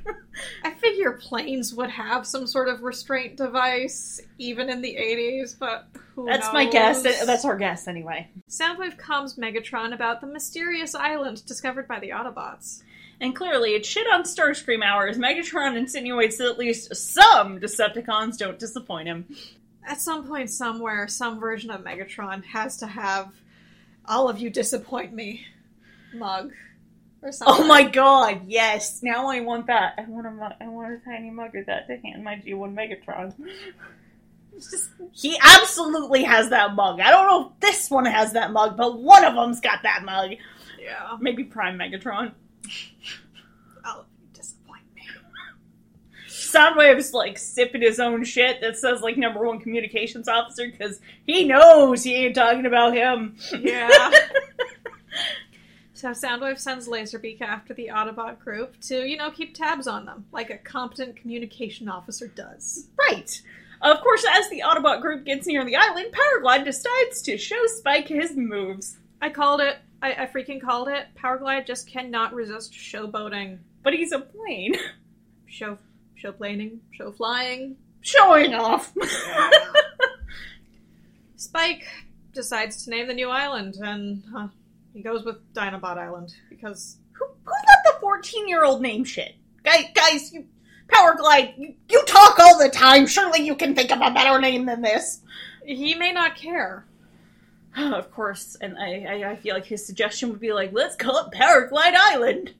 I 0.64 0.72
figure 0.72 1.12
planes 1.12 1.74
would 1.74 1.90
have 1.90 2.26
some 2.26 2.46
sort 2.46 2.68
of 2.68 2.82
restraint 2.82 3.36
device, 3.36 4.20
even 4.38 4.68
in 4.68 4.80
the 4.80 4.96
80s, 4.96 5.56
but 5.58 5.86
who 6.14 6.26
knows? 6.26 6.38
That's 6.38 6.52
my 6.52 6.66
guess. 6.66 7.02
That's 7.02 7.44
our 7.44 7.56
guess 7.56 7.86
anyway. 7.86 8.28
Soundwave 8.48 8.98
calms 8.98 9.36
Megatron 9.36 9.92
about 9.92 10.20
the 10.20 10.26
mysterious 10.26 10.94
island 10.94 11.44
discovered 11.46 11.86
by 11.86 12.00
the 12.00 12.10
Autobots. 12.10 12.82
And 13.20 13.36
clearly, 13.36 13.74
it's 13.74 13.88
shit 13.88 14.06
on 14.10 14.22
Starscream 14.22 14.82
hours. 14.82 15.18
Megatron 15.18 15.76
insinuates 15.76 16.38
that 16.38 16.48
at 16.48 16.58
least 16.58 16.94
some 16.96 17.60
Decepticons 17.60 18.38
don't 18.38 18.58
disappoint 18.58 19.08
him. 19.08 19.26
At 19.86 20.00
some 20.00 20.26
point, 20.26 20.50
somewhere, 20.50 21.06
some 21.08 21.38
version 21.38 21.70
of 21.70 21.82
Megatron 21.82 22.44
has 22.44 22.78
to 22.78 22.86
have 22.86 23.32
all 24.06 24.28
of 24.28 24.38
you 24.38 24.48
disappoint 24.48 25.12
me 25.12 25.44
mug 26.14 26.52
or 27.22 27.28
oh 27.28 27.32
something. 27.32 27.64
Oh 27.64 27.66
my 27.66 27.82
god, 27.82 28.42
yes! 28.46 29.02
Now 29.02 29.28
I 29.28 29.40
want 29.40 29.66
that. 29.66 29.94
I 29.98 30.02
want 30.02 30.26
a, 30.26 30.30
mu- 30.30 30.56
I 30.60 30.68
want 30.68 30.92
a 30.94 31.04
tiny 31.04 31.30
mug 31.30 31.54
of 31.56 31.66
that 31.66 31.86
to 31.88 31.96
hand 31.98 32.24
my 32.24 32.36
G1 32.36 32.74
Megatron. 32.74 33.34
Just, 34.54 34.90
he 35.12 35.38
absolutely 35.42 36.24
has 36.24 36.50
that 36.50 36.74
mug. 36.74 37.00
I 37.00 37.10
don't 37.10 37.26
know 37.26 37.48
if 37.48 37.60
this 37.60 37.90
one 37.90 38.06
has 38.06 38.32
that 38.32 38.52
mug, 38.52 38.76
but 38.76 38.98
one 38.98 39.24
of 39.24 39.34
them's 39.34 39.60
got 39.60 39.82
that 39.84 40.04
mug. 40.04 40.32
Yeah. 40.78 41.16
Maybe 41.20 41.44
Prime 41.44 41.78
Megatron. 41.78 42.32
All 43.84 44.00
of 44.00 44.06
you 44.20 44.28
disappoint 44.32 44.82
me. 44.94 45.02
Soundwave's 46.28 47.12
like 47.12 47.38
sipping 47.38 47.82
his 47.82 48.00
own 48.00 48.24
shit 48.24 48.60
that 48.60 48.76
says 48.76 49.00
like 49.00 49.16
number 49.16 49.44
one 49.44 49.60
communications 49.60 50.28
officer 50.28 50.68
because 50.70 51.00
he 51.26 51.44
knows 51.44 52.02
he 52.02 52.14
ain't 52.14 52.34
talking 52.34 52.66
about 52.66 52.94
him. 52.94 53.36
Yeah. 53.58 53.88
so 55.94 56.10
Soundwave 56.10 56.58
sends 56.58 56.88
Laserbeak 56.88 57.40
after 57.40 57.74
the 57.74 57.90
Autobot 57.92 58.38
group 58.38 58.78
to, 58.82 59.06
you 59.06 59.16
know, 59.16 59.30
keep 59.30 59.54
tabs 59.54 59.86
on 59.86 60.04
them, 60.04 60.24
like 60.32 60.50
a 60.50 60.58
competent 60.58 61.16
communication 61.16 61.88
officer 61.88 62.28
does. 62.28 62.88
right. 62.98 63.42
Of 63.82 64.00
course, 64.02 64.24
as 64.30 64.48
the 64.50 64.62
Autobot 64.66 65.00
group 65.00 65.24
gets 65.24 65.46
near 65.46 65.64
the 65.64 65.76
island, 65.76 66.08
Powerglide 66.12 66.64
decides 66.64 67.22
to 67.22 67.38
show 67.38 67.64
Spike 67.66 68.08
his 68.08 68.36
moves. 68.36 68.98
I 69.22 69.30
called 69.30 69.62
it. 69.62 69.78
I, 70.02 70.12
I 70.22 70.26
freaking 70.26 70.60
called 70.60 70.88
it. 70.88 71.06
Powerglide 71.16 71.66
just 71.66 71.88
cannot 71.88 72.34
resist 72.34 72.72
showboating. 72.72 73.58
But 73.82 73.94
he's 73.94 74.12
a 74.12 74.20
plane. 74.20 74.74
Show, 75.46 75.78
show 76.14 76.30
planing, 76.30 76.80
show 76.92 77.10
flying. 77.10 77.76
Showing 78.02 78.54
off. 78.54 78.92
Spike 81.36 81.84
decides 82.32 82.84
to 82.84 82.90
name 82.90 83.08
the 83.08 83.14
new 83.14 83.28
island, 83.28 83.74
and 83.82 84.22
uh, 84.36 84.46
He 84.94 85.02
goes 85.02 85.24
with 85.24 85.38
Dinobot 85.54 85.98
Island 85.98 86.32
because 86.48 86.98
Who, 87.14 87.26
who 87.44 87.50
let 87.50 87.78
the 87.84 88.00
14 88.00 88.48
year 88.48 88.62
old 88.64 88.80
name 88.80 89.02
shit? 89.02 89.34
Guys, 89.64 89.86
guys, 89.92 90.32
you, 90.32 90.44
Power 90.86 91.16
Glide, 91.16 91.54
you, 91.58 91.74
you 91.90 92.04
talk 92.06 92.38
all 92.38 92.56
the 92.56 92.70
time. 92.70 93.08
Surely 93.08 93.44
you 93.44 93.56
can 93.56 93.74
think 93.74 93.90
of 93.90 93.98
a 94.00 94.12
better 94.12 94.40
name 94.40 94.66
than 94.66 94.82
this. 94.82 95.22
he 95.64 95.96
may 95.96 96.12
not 96.12 96.36
care. 96.36 96.86
of 97.76 98.10
course, 98.12 98.56
and 98.60 98.76
I, 98.78 99.04
I, 99.24 99.30
I 99.32 99.36
feel 99.36 99.54
like 99.54 99.66
his 99.66 99.84
suggestion 99.86 100.30
would 100.30 100.40
be 100.40 100.52
like, 100.52 100.72
let's 100.72 100.96
call 100.96 101.18
it 101.24 101.32
Power 101.32 101.66
Glide 101.66 101.94
Island. 101.94 102.52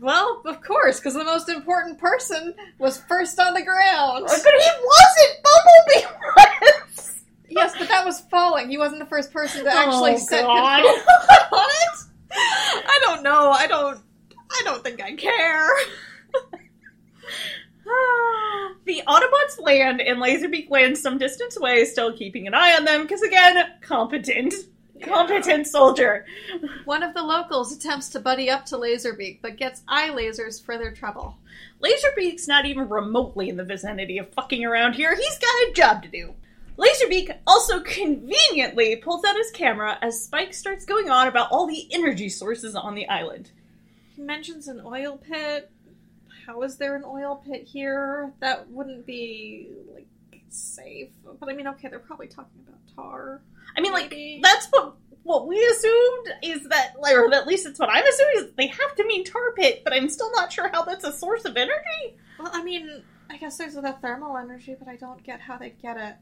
Well, 0.00 0.42
of 0.46 0.60
course, 0.62 0.98
because 0.98 1.14
the 1.14 1.22
most 1.24 1.48
important 1.48 1.98
person 1.98 2.54
was 2.78 3.00
first 3.02 3.38
on 3.38 3.54
the 3.54 3.62
ground. 3.62 4.24
But 4.26 4.36
he 4.44 4.70
wasn't! 4.84 5.42
Bumblebee 5.44 6.16
was! 6.36 7.08
Yes, 7.54 7.74
but 7.78 7.86
that 7.88 8.06
was 8.06 8.18
falling. 8.30 8.70
He 8.70 8.78
wasn't 8.78 9.00
the 9.00 9.06
first 9.06 9.30
person 9.30 9.64
to 9.64 9.70
actually 9.70 10.14
Oh, 10.14 10.16
set 10.16 10.46
God. 10.46 10.80
on 10.86 10.94
it. 10.94 12.06
I 12.32 12.98
don't 13.02 13.22
know. 13.22 13.50
I 13.50 13.66
don't. 13.66 13.98
I 14.50 14.62
don't 14.64 14.82
think 14.82 15.02
I 15.02 15.14
care. 15.16 15.68
The 18.84 19.02
Autobots 19.06 19.60
land 19.60 20.00
and 20.00 20.18
Laserbeak 20.20 20.70
lands 20.70 21.00
some 21.00 21.18
distance 21.18 21.56
away, 21.56 21.84
still 21.84 22.12
keeping 22.12 22.46
an 22.46 22.54
eye 22.54 22.74
on 22.74 22.84
them, 22.84 23.02
because 23.02 23.22
again, 23.22 23.56
competent. 23.80 24.54
Competent 25.02 25.66
soldier. 25.66 26.26
One 26.84 27.02
of 27.02 27.12
the 27.12 27.22
locals 27.22 27.76
attempts 27.76 28.08
to 28.10 28.20
buddy 28.20 28.48
up 28.48 28.64
to 28.66 28.76
Laserbeak, 28.76 29.40
but 29.42 29.56
gets 29.56 29.82
eye 29.88 30.10
lasers 30.10 30.64
for 30.64 30.78
their 30.78 30.92
trouble. 30.92 31.36
Laserbeak's 31.82 32.46
not 32.46 32.66
even 32.66 32.88
remotely 32.88 33.48
in 33.48 33.56
the 33.56 33.64
vicinity 33.64 34.18
of 34.18 34.32
fucking 34.32 34.64
around 34.64 34.94
here. 34.94 35.16
He's 35.16 35.38
got 35.38 35.68
a 35.68 35.72
job 35.74 36.02
to 36.04 36.08
do. 36.08 36.34
Laserbeak 36.78 37.36
also 37.46 37.80
conveniently 37.80 38.96
pulls 38.96 39.24
out 39.24 39.36
his 39.36 39.50
camera 39.50 39.98
as 40.02 40.22
Spike 40.22 40.54
starts 40.54 40.84
going 40.84 41.10
on 41.10 41.26
about 41.26 41.50
all 41.50 41.66
the 41.66 41.88
energy 41.92 42.28
sources 42.28 42.76
on 42.76 42.94
the 42.94 43.08
island. 43.08 43.50
He 44.14 44.22
mentions 44.22 44.68
an 44.68 44.82
oil 44.84 45.18
pit. 45.18 45.70
How 46.46 46.62
is 46.62 46.76
there 46.76 46.96
an 46.96 47.04
oil 47.04 47.42
pit 47.44 47.64
here? 47.64 48.32
That 48.40 48.68
wouldn't 48.70 49.06
be 49.06 49.70
like 49.94 50.06
safe. 50.48 51.10
But 51.40 51.48
I 51.48 51.54
mean, 51.54 51.68
okay, 51.68 51.88
they're 51.88 51.98
probably 51.98 52.28
talking 52.28 52.60
about 52.66 52.80
tar. 52.94 53.42
I 53.76 53.80
mean, 53.80 53.92
like, 53.92 54.14
that's 54.42 54.66
what 54.70 54.96
what 55.24 55.46
we 55.46 55.64
assumed 55.64 56.34
is 56.42 56.68
that, 56.68 56.94
like, 56.98 57.14
or 57.14 57.32
at 57.32 57.46
least 57.46 57.66
it's 57.66 57.78
what 57.78 57.88
I'm 57.88 58.04
assuming 58.04 58.34
is 58.38 58.52
they 58.56 58.66
have 58.66 58.96
to 58.96 59.06
mean 59.06 59.24
tar 59.24 59.52
pit, 59.52 59.82
but 59.84 59.92
I'm 59.92 60.08
still 60.08 60.32
not 60.32 60.52
sure 60.52 60.68
how 60.68 60.82
that's 60.82 61.04
a 61.04 61.12
source 61.12 61.44
of 61.44 61.56
energy. 61.56 62.16
Well, 62.38 62.50
I 62.52 62.62
mean, 62.62 63.02
I 63.30 63.36
guess 63.36 63.56
there's 63.56 63.74
the 63.74 63.96
thermal 64.02 64.36
energy, 64.36 64.74
but 64.78 64.88
I 64.88 64.96
don't 64.96 65.22
get 65.22 65.40
how 65.40 65.58
they 65.58 65.70
get 65.70 65.96
it. 65.96 66.16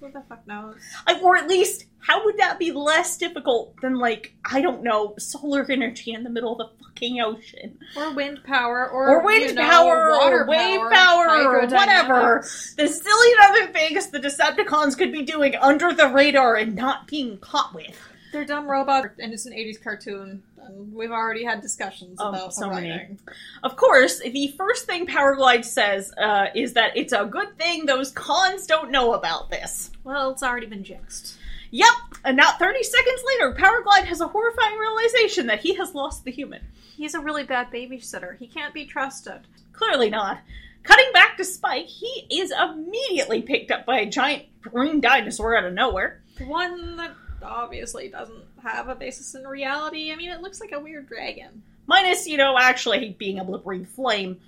Who 0.00 0.10
the 0.12 0.22
fuck 0.28 0.46
knows? 0.46 0.76
Or 1.22 1.36
at 1.36 1.48
least, 1.48 1.86
how 2.00 2.24
would 2.24 2.36
that 2.36 2.58
be 2.58 2.70
less 2.70 3.16
difficult 3.16 3.80
than, 3.80 3.98
like, 3.98 4.34
I 4.44 4.60
don't 4.60 4.82
know, 4.82 5.14
solar 5.18 5.64
energy 5.70 6.12
in 6.12 6.22
the 6.22 6.30
middle 6.30 6.52
of 6.52 6.58
the 6.58 6.84
fucking 6.84 7.20
ocean? 7.20 7.78
Or 7.96 8.12
wind 8.14 8.40
power, 8.44 8.88
or, 8.88 9.08
Or 9.08 9.24
wind 9.24 9.50
you 9.50 9.54
know, 9.54 9.62
power, 9.62 10.10
water 10.10 10.42
or 10.42 10.46
wave 10.46 10.80
power, 10.80 10.90
power, 10.90 11.28
or 11.28 11.60
whatever. 11.66 12.44
The 12.76 12.88
silly 12.88 13.32
other 13.44 13.72
things 13.72 14.10
the 14.10 14.20
Decepticons 14.20 14.98
could 14.98 15.12
be 15.12 15.22
doing 15.22 15.56
under 15.56 15.92
the 15.92 16.08
radar 16.08 16.56
and 16.56 16.74
not 16.74 17.06
being 17.06 17.38
caught 17.38 17.74
with. 17.74 17.98
They're 18.32 18.44
dumb 18.44 18.68
robots, 18.70 19.18
and 19.18 19.32
it's 19.32 19.46
an 19.46 19.52
'80s 19.52 19.82
cartoon. 19.82 20.42
And 20.58 20.92
we've 20.92 21.12
already 21.12 21.44
had 21.44 21.60
discussions 21.60 22.20
Um, 22.20 22.34
about 22.34 22.52
so 22.54 22.68
the 22.68 22.74
many. 22.74 23.16
Of 23.62 23.76
course, 23.76 24.18
the 24.20 24.48
first 24.58 24.86
thing 24.86 25.06
Powerglide 25.06 25.64
says 25.64 26.12
uh, 26.20 26.46
is 26.54 26.72
that 26.72 26.96
it's 26.96 27.12
a 27.12 27.24
good 27.24 27.56
thing 27.56 27.86
those 27.86 28.10
cons 28.10 28.66
don't 28.66 28.90
know 28.90 29.14
about 29.14 29.50
this. 29.50 29.90
Well, 30.02 30.30
it's 30.30 30.42
already 30.42 30.66
been 30.66 30.82
jinxed. 30.82 31.36
Yep, 31.70 31.88
and 32.24 32.36
now 32.36 32.52
30 32.52 32.82
seconds 32.82 33.22
later, 33.26 33.54
Powerglide 33.54 34.04
has 34.04 34.20
a 34.20 34.28
horrifying 34.28 34.76
realization 34.78 35.46
that 35.48 35.60
he 35.60 35.74
has 35.74 35.94
lost 35.94 36.24
the 36.24 36.30
human. 36.30 36.62
He's 36.96 37.14
a 37.14 37.20
really 37.20 37.44
bad 37.44 37.70
babysitter. 37.70 38.36
He 38.38 38.46
can't 38.46 38.72
be 38.74 38.86
trusted. 38.86 39.40
Clearly 39.72 40.08
not. 40.10 40.38
Cutting 40.84 41.10
back 41.12 41.36
to 41.36 41.44
Spike, 41.44 41.86
he 41.86 42.26
is 42.30 42.52
immediately 42.52 43.42
picked 43.42 43.70
up 43.72 43.84
by 43.84 43.98
a 43.98 44.06
giant 44.06 44.44
green 44.62 45.00
dinosaur 45.00 45.56
out 45.56 45.64
of 45.64 45.74
nowhere. 45.74 46.22
One 46.46 46.96
that 46.96 47.14
obviously 47.46 48.08
doesn't 48.08 48.44
have 48.62 48.88
a 48.88 48.94
basis 48.94 49.34
in 49.34 49.46
reality. 49.46 50.12
I 50.12 50.16
mean, 50.16 50.30
it 50.30 50.40
looks 50.40 50.60
like 50.60 50.72
a 50.72 50.80
weird 50.80 51.06
dragon. 51.08 51.62
Minus, 51.86 52.26
you 52.26 52.36
know, 52.36 52.56
actually 52.58 53.16
being 53.18 53.38
able 53.38 53.52
to 53.52 53.64
breathe 53.64 53.88
flame. 53.88 54.40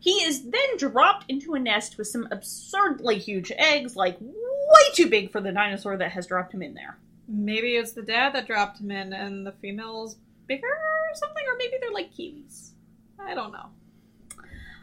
He 0.00 0.22
is 0.22 0.42
then 0.42 0.76
dropped 0.76 1.30
into 1.30 1.54
a 1.54 1.58
nest 1.58 1.96
with 1.96 2.08
some 2.08 2.28
absurdly 2.30 3.18
huge 3.18 3.50
eggs, 3.56 3.96
like 3.96 4.18
way 4.20 4.92
too 4.92 5.08
big 5.08 5.32
for 5.32 5.40
the 5.40 5.52
dinosaur 5.52 5.96
that 5.96 6.12
has 6.12 6.26
dropped 6.26 6.52
him 6.52 6.62
in 6.62 6.74
there. 6.74 6.98
Maybe 7.26 7.76
it's 7.76 7.92
the 7.92 8.02
dad 8.02 8.34
that 8.34 8.46
dropped 8.46 8.80
him 8.80 8.90
in, 8.90 9.14
and 9.14 9.46
the 9.46 9.52
female's 9.52 10.16
bigger 10.46 10.66
or 10.66 11.14
something, 11.14 11.42
or 11.46 11.56
maybe 11.56 11.74
they're 11.80 11.90
like 11.90 12.12
kiwis. 12.12 12.72
I 13.18 13.34
don't 13.34 13.52
know. 13.52 13.70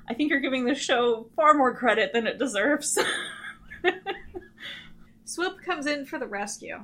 I 0.09 0.13
think 0.13 0.31
you're 0.31 0.39
giving 0.39 0.65
this 0.65 0.79
show 0.79 1.27
far 1.35 1.53
more 1.53 1.75
credit 1.75 2.13
than 2.13 2.25
it 2.25 2.39
deserves. 2.39 2.97
Swoop 5.25 5.61
comes 5.61 5.85
in 5.85 6.05
for 6.05 6.19
the 6.19 6.27
rescue. 6.27 6.83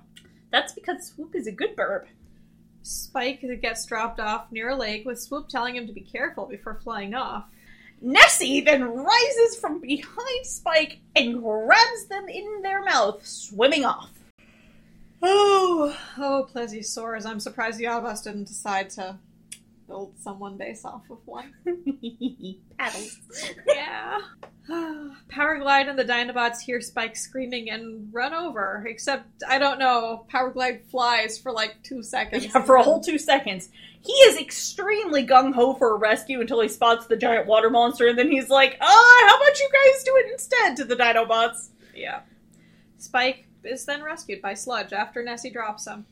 That's 0.51 0.73
because 0.73 1.07
Swoop 1.07 1.35
is 1.35 1.47
a 1.47 1.51
good 1.51 1.75
burb. 1.75 2.05
Spike 2.83 3.45
gets 3.61 3.85
dropped 3.85 4.19
off 4.19 4.51
near 4.51 4.69
a 4.69 4.75
lake 4.75 5.05
with 5.05 5.19
Swoop 5.19 5.49
telling 5.49 5.75
him 5.75 5.87
to 5.87 5.93
be 5.93 6.01
careful 6.01 6.45
before 6.45 6.79
flying 6.83 7.13
off. 7.13 7.45
Nessie 8.01 8.61
then 8.61 8.83
rises 8.83 9.57
from 9.59 9.81
behind 9.81 10.45
Spike 10.45 10.99
and 11.15 11.41
grabs 11.41 12.05
them 12.09 12.29
in 12.29 12.61
their 12.61 12.83
mouth, 12.83 13.25
swimming 13.25 13.83
off. 13.83 14.11
Oh, 15.21 15.97
oh, 16.17 16.47
plesiosaurs! 16.53 17.25
I'm 17.25 17.39
surprised 17.39 17.79
the 17.79 17.85
Autobots 17.85 18.23
didn't 18.23 18.47
decide 18.47 18.91
to 18.91 19.17
build 19.87 20.13
someone 20.19 20.57
based 20.57 20.85
off 20.85 21.03
of 21.09 21.19
one. 21.25 21.53
Paddles. 22.77 23.17
yeah. 23.67 24.19
Powerglide 24.69 25.89
and 25.89 25.97
the 25.97 26.03
Dinobots 26.03 26.59
hear 26.59 26.81
Spike 26.81 27.15
screaming 27.15 27.69
and 27.69 28.13
run 28.13 28.33
over. 28.33 28.85
Except, 28.87 29.25
I 29.47 29.57
don't 29.57 29.79
know, 29.79 30.25
Powerglide 30.31 30.85
flies 30.89 31.37
for 31.37 31.51
like 31.51 31.81
two 31.83 32.03
seconds. 32.03 32.45
Yeah, 32.45 32.61
for 32.63 32.75
a 32.75 32.83
whole 32.83 32.99
two 32.99 33.17
seconds. 33.17 33.69
He 34.01 34.11
is 34.13 34.37
extremely 34.37 35.25
gung 35.25 35.53
ho 35.53 35.73
for 35.73 35.95
a 35.95 35.97
rescue 35.97 36.41
until 36.41 36.61
he 36.61 36.67
spots 36.67 37.07
the 37.07 37.17
giant 37.17 37.47
water 37.47 37.69
monster, 37.69 38.07
and 38.07 38.17
then 38.17 38.29
he's 38.31 38.49
like, 38.49 38.77
"Ah, 38.79 39.25
how 39.27 39.37
about 39.37 39.59
you 39.59 39.69
guys 39.71 40.03
do 40.03 40.15
it 40.17 40.31
instead?" 40.31 40.77
To 40.77 40.85
the 40.85 40.95
Dinobots. 40.95 41.69
Yeah. 41.95 42.21
Spike 42.97 43.47
is 43.63 43.85
then 43.85 44.03
rescued 44.03 44.41
by 44.41 44.53
Sludge 44.53 44.93
after 44.93 45.23
Nessie 45.23 45.49
drops 45.49 45.87
him. 45.87 46.05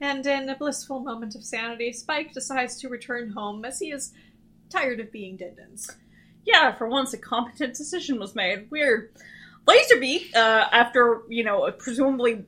And 0.00 0.26
in 0.26 0.48
a 0.48 0.56
blissful 0.56 1.00
moment 1.00 1.34
of 1.34 1.44
sanity, 1.44 1.92
Spike 1.92 2.32
decides 2.32 2.76
to 2.80 2.88
return 2.88 3.30
home 3.30 3.64
as 3.64 3.78
he 3.78 3.90
is 3.90 4.12
tired 4.68 5.00
of 5.00 5.10
being 5.10 5.38
Dindins. 5.38 5.90
Yeah, 6.44 6.74
for 6.74 6.88
once 6.88 7.12
a 7.12 7.18
competent 7.18 7.74
decision 7.74 8.18
was 8.18 8.34
made. 8.34 8.70
Weird. 8.70 9.10
Laserbeak, 9.66 10.34
uh, 10.34 10.68
after, 10.70 11.22
you 11.28 11.42
know, 11.42 11.70
presumably 11.72 12.44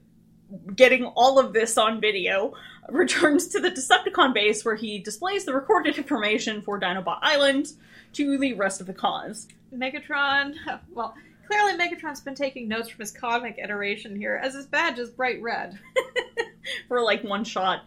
getting 0.75 1.07
all 1.07 1.39
of 1.39 1.53
this 1.53 1.77
on 1.77 2.01
video, 2.01 2.55
returns 2.89 3.49
to 3.49 3.61
the 3.61 3.71
Decepticon 3.71 4.33
base 4.33 4.65
where 4.65 4.77
he 4.77 4.99
displays 4.99 5.45
the 5.45 5.53
recorded 5.53 5.99
information 5.99 6.63
for 6.63 6.81
Dinobot 6.81 7.19
Island 7.23 7.73
to 8.15 8.39
the 8.39 8.55
rest 8.55 8.81
of 8.81 8.87
the 8.87 8.95
cons. 8.95 9.49
Megatron, 9.75 10.55
well, 10.93 11.15
clearly 11.47 11.77
Megatron's 11.77 12.21
been 12.21 12.35
taking 12.35 12.69
notes 12.69 12.89
from 12.89 13.01
his 13.01 13.11
comic 13.11 13.59
iteration 13.63 14.17
here, 14.17 14.41
as 14.43 14.55
his 14.55 14.67
badge 14.67 14.99
is 14.99 15.11
bright 15.11 15.43
red. 15.43 15.79
for 16.89 17.03
like 17.03 17.23
one 17.25 17.45
shot. 17.45 17.85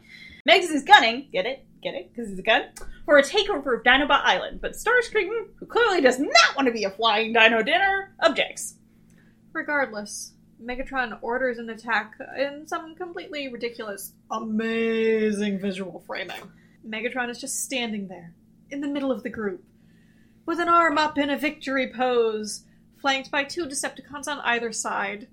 Megs 0.48 0.72
is 0.72 0.84
gunning, 0.84 1.28
get 1.32 1.46
it? 1.46 1.66
Get 1.84 1.96
it? 1.96 2.12
Because 2.12 2.30
he's 2.30 2.40
a 2.40 2.44
gun? 2.44 2.64
For 3.06 3.18
a 3.18 3.24
takeover 3.24 3.78
of 3.78 3.84
Dinobot 3.84 4.22
Island, 4.24 4.62
but 4.62 4.74
Starscream, 4.74 5.48
who 5.56 5.66
clearly 5.66 6.02
does 6.02 6.20
not 6.20 6.56
want 6.56 6.68
to 6.68 6.72
be 6.72 6.84
a 6.84 6.92
flying 6.92 7.34
dino 7.34 7.64
dinner, 7.64 8.16
objects. 8.22 8.76
Regardless, 9.54 10.34
Megatron 10.64 11.18
orders 11.22 11.58
an 11.58 11.70
attack 11.70 12.14
in 12.38 12.68
some 12.68 12.96
completely 12.96 13.48
ridiculous, 13.48 14.14
amazing 14.30 15.60
visual 15.60 16.04
framing. 16.06 16.52
Megatron 16.88 17.30
is 17.30 17.40
just 17.40 17.64
standing 17.64 18.08
there, 18.08 18.34
in 18.70 18.82
the 18.82 18.88
middle 18.88 19.12
of 19.12 19.24
the 19.24 19.30
group, 19.30 19.64
with 20.46 20.60
an 20.60 20.70
arm 20.70 20.98
up 20.98 21.18
in 21.18 21.30
a 21.30 21.38
victory 21.38 21.92
pose, 21.92 22.64
flanked 23.00 23.32
by 23.32 23.44
two 23.44 23.66
Decepticons 23.66 24.28
on 24.28 24.40
either 24.40 24.72
side, 24.72 25.28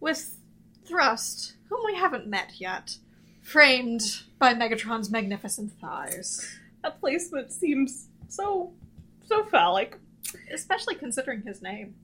with 0.00 0.38
Thrust, 0.84 1.54
whom 1.72 1.84
we 1.86 1.94
haven't 1.98 2.26
met 2.26 2.52
yet, 2.58 2.96
framed 3.42 4.02
by 4.38 4.52
Megatron's 4.54 5.10
magnificent 5.10 5.72
thighs. 5.80 6.58
A 6.84 6.90
place 6.90 7.30
that 7.30 7.52
seems 7.52 8.08
so, 8.28 8.72
so 9.26 9.44
phallic. 9.44 9.98
Especially 10.52 10.94
considering 10.94 11.42
his 11.42 11.62
name. 11.62 11.94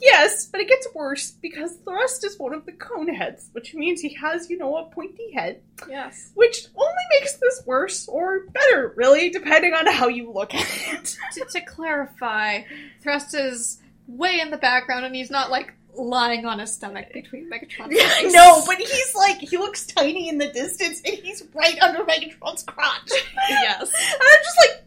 Yes, 0.00 0.46
but 0.46 0.60
it 0.60 0.68
gets 0.68 0.86
worse 0.94 1.32
because 1.42 1.76
Thrust 1.84 2.24
is 2.24 2.38
one 2.38 2.52
of 2.54 2.66
the 2.66 2.72
cone 2.72 3.08
heads, 3.12 3.48
which 3.52 3.74
means 3.74 4.00
he 4.00 4.14
has, 4.14 4.48
you 4.50 4.56
know, 4.58 4.76
a 4.76 4.84
pointy 4.90 5.32
head, 5.32 5.60
Yes. 5.88 6.30
which 6.34 6.66
only 6.76 7.02
makes 7.18 7.34
this 7.38 7.62
worse 7.66 8.06
or 8.06 8.44
better, 8.52 8.92
really, 8.96 9.30
depending 9.30 9.72
on 9.74 9.86
how 9.86 10.06
you 10.08 10.30
look 10.30 10.54
at 10.54 10.66
it. 10.92 11.16
to, 11.34 11.44
to 11.52 11.60
clarify, 11.62 12.62
Thrust 13.02 13.34
is 13.34 13.80
way 14.06 14.40
in 14.40 14.50
the 14.50 14.56
background 14.58 15.04
and 15.04 15.14
he's 15.16 15.30
not 15.30 15.50
like 15.50 15.74
lying 15.94 16.44
on 16.46 16.58
his 16.60 16.72
stomach 16.72 17.12
between 17.12 17.50
Megatron's 17.50 17.94
legs. 18.22 18.32
no, 18.32 18.62
but 18.66 18.78
he's 18.78 19.14
like 19.14 19.38
he 19.38 19.56
looks 19.56 19.86
tiny 19.86 20.28
in 20.28 20.38
the 20.38 20.48
distance, 20.48 21.00
and 21.04 21.14
he's 21.16 21.42
right 21.54 21.78
under 21.80 22.00
Megatron's 22.04 22.62
crotch. 22.62 23.10
yes. 23.48 23.80
And 24.12 24.22
I'm 24.22 24.42
just 24.44 24.58
like, 24.58 24.84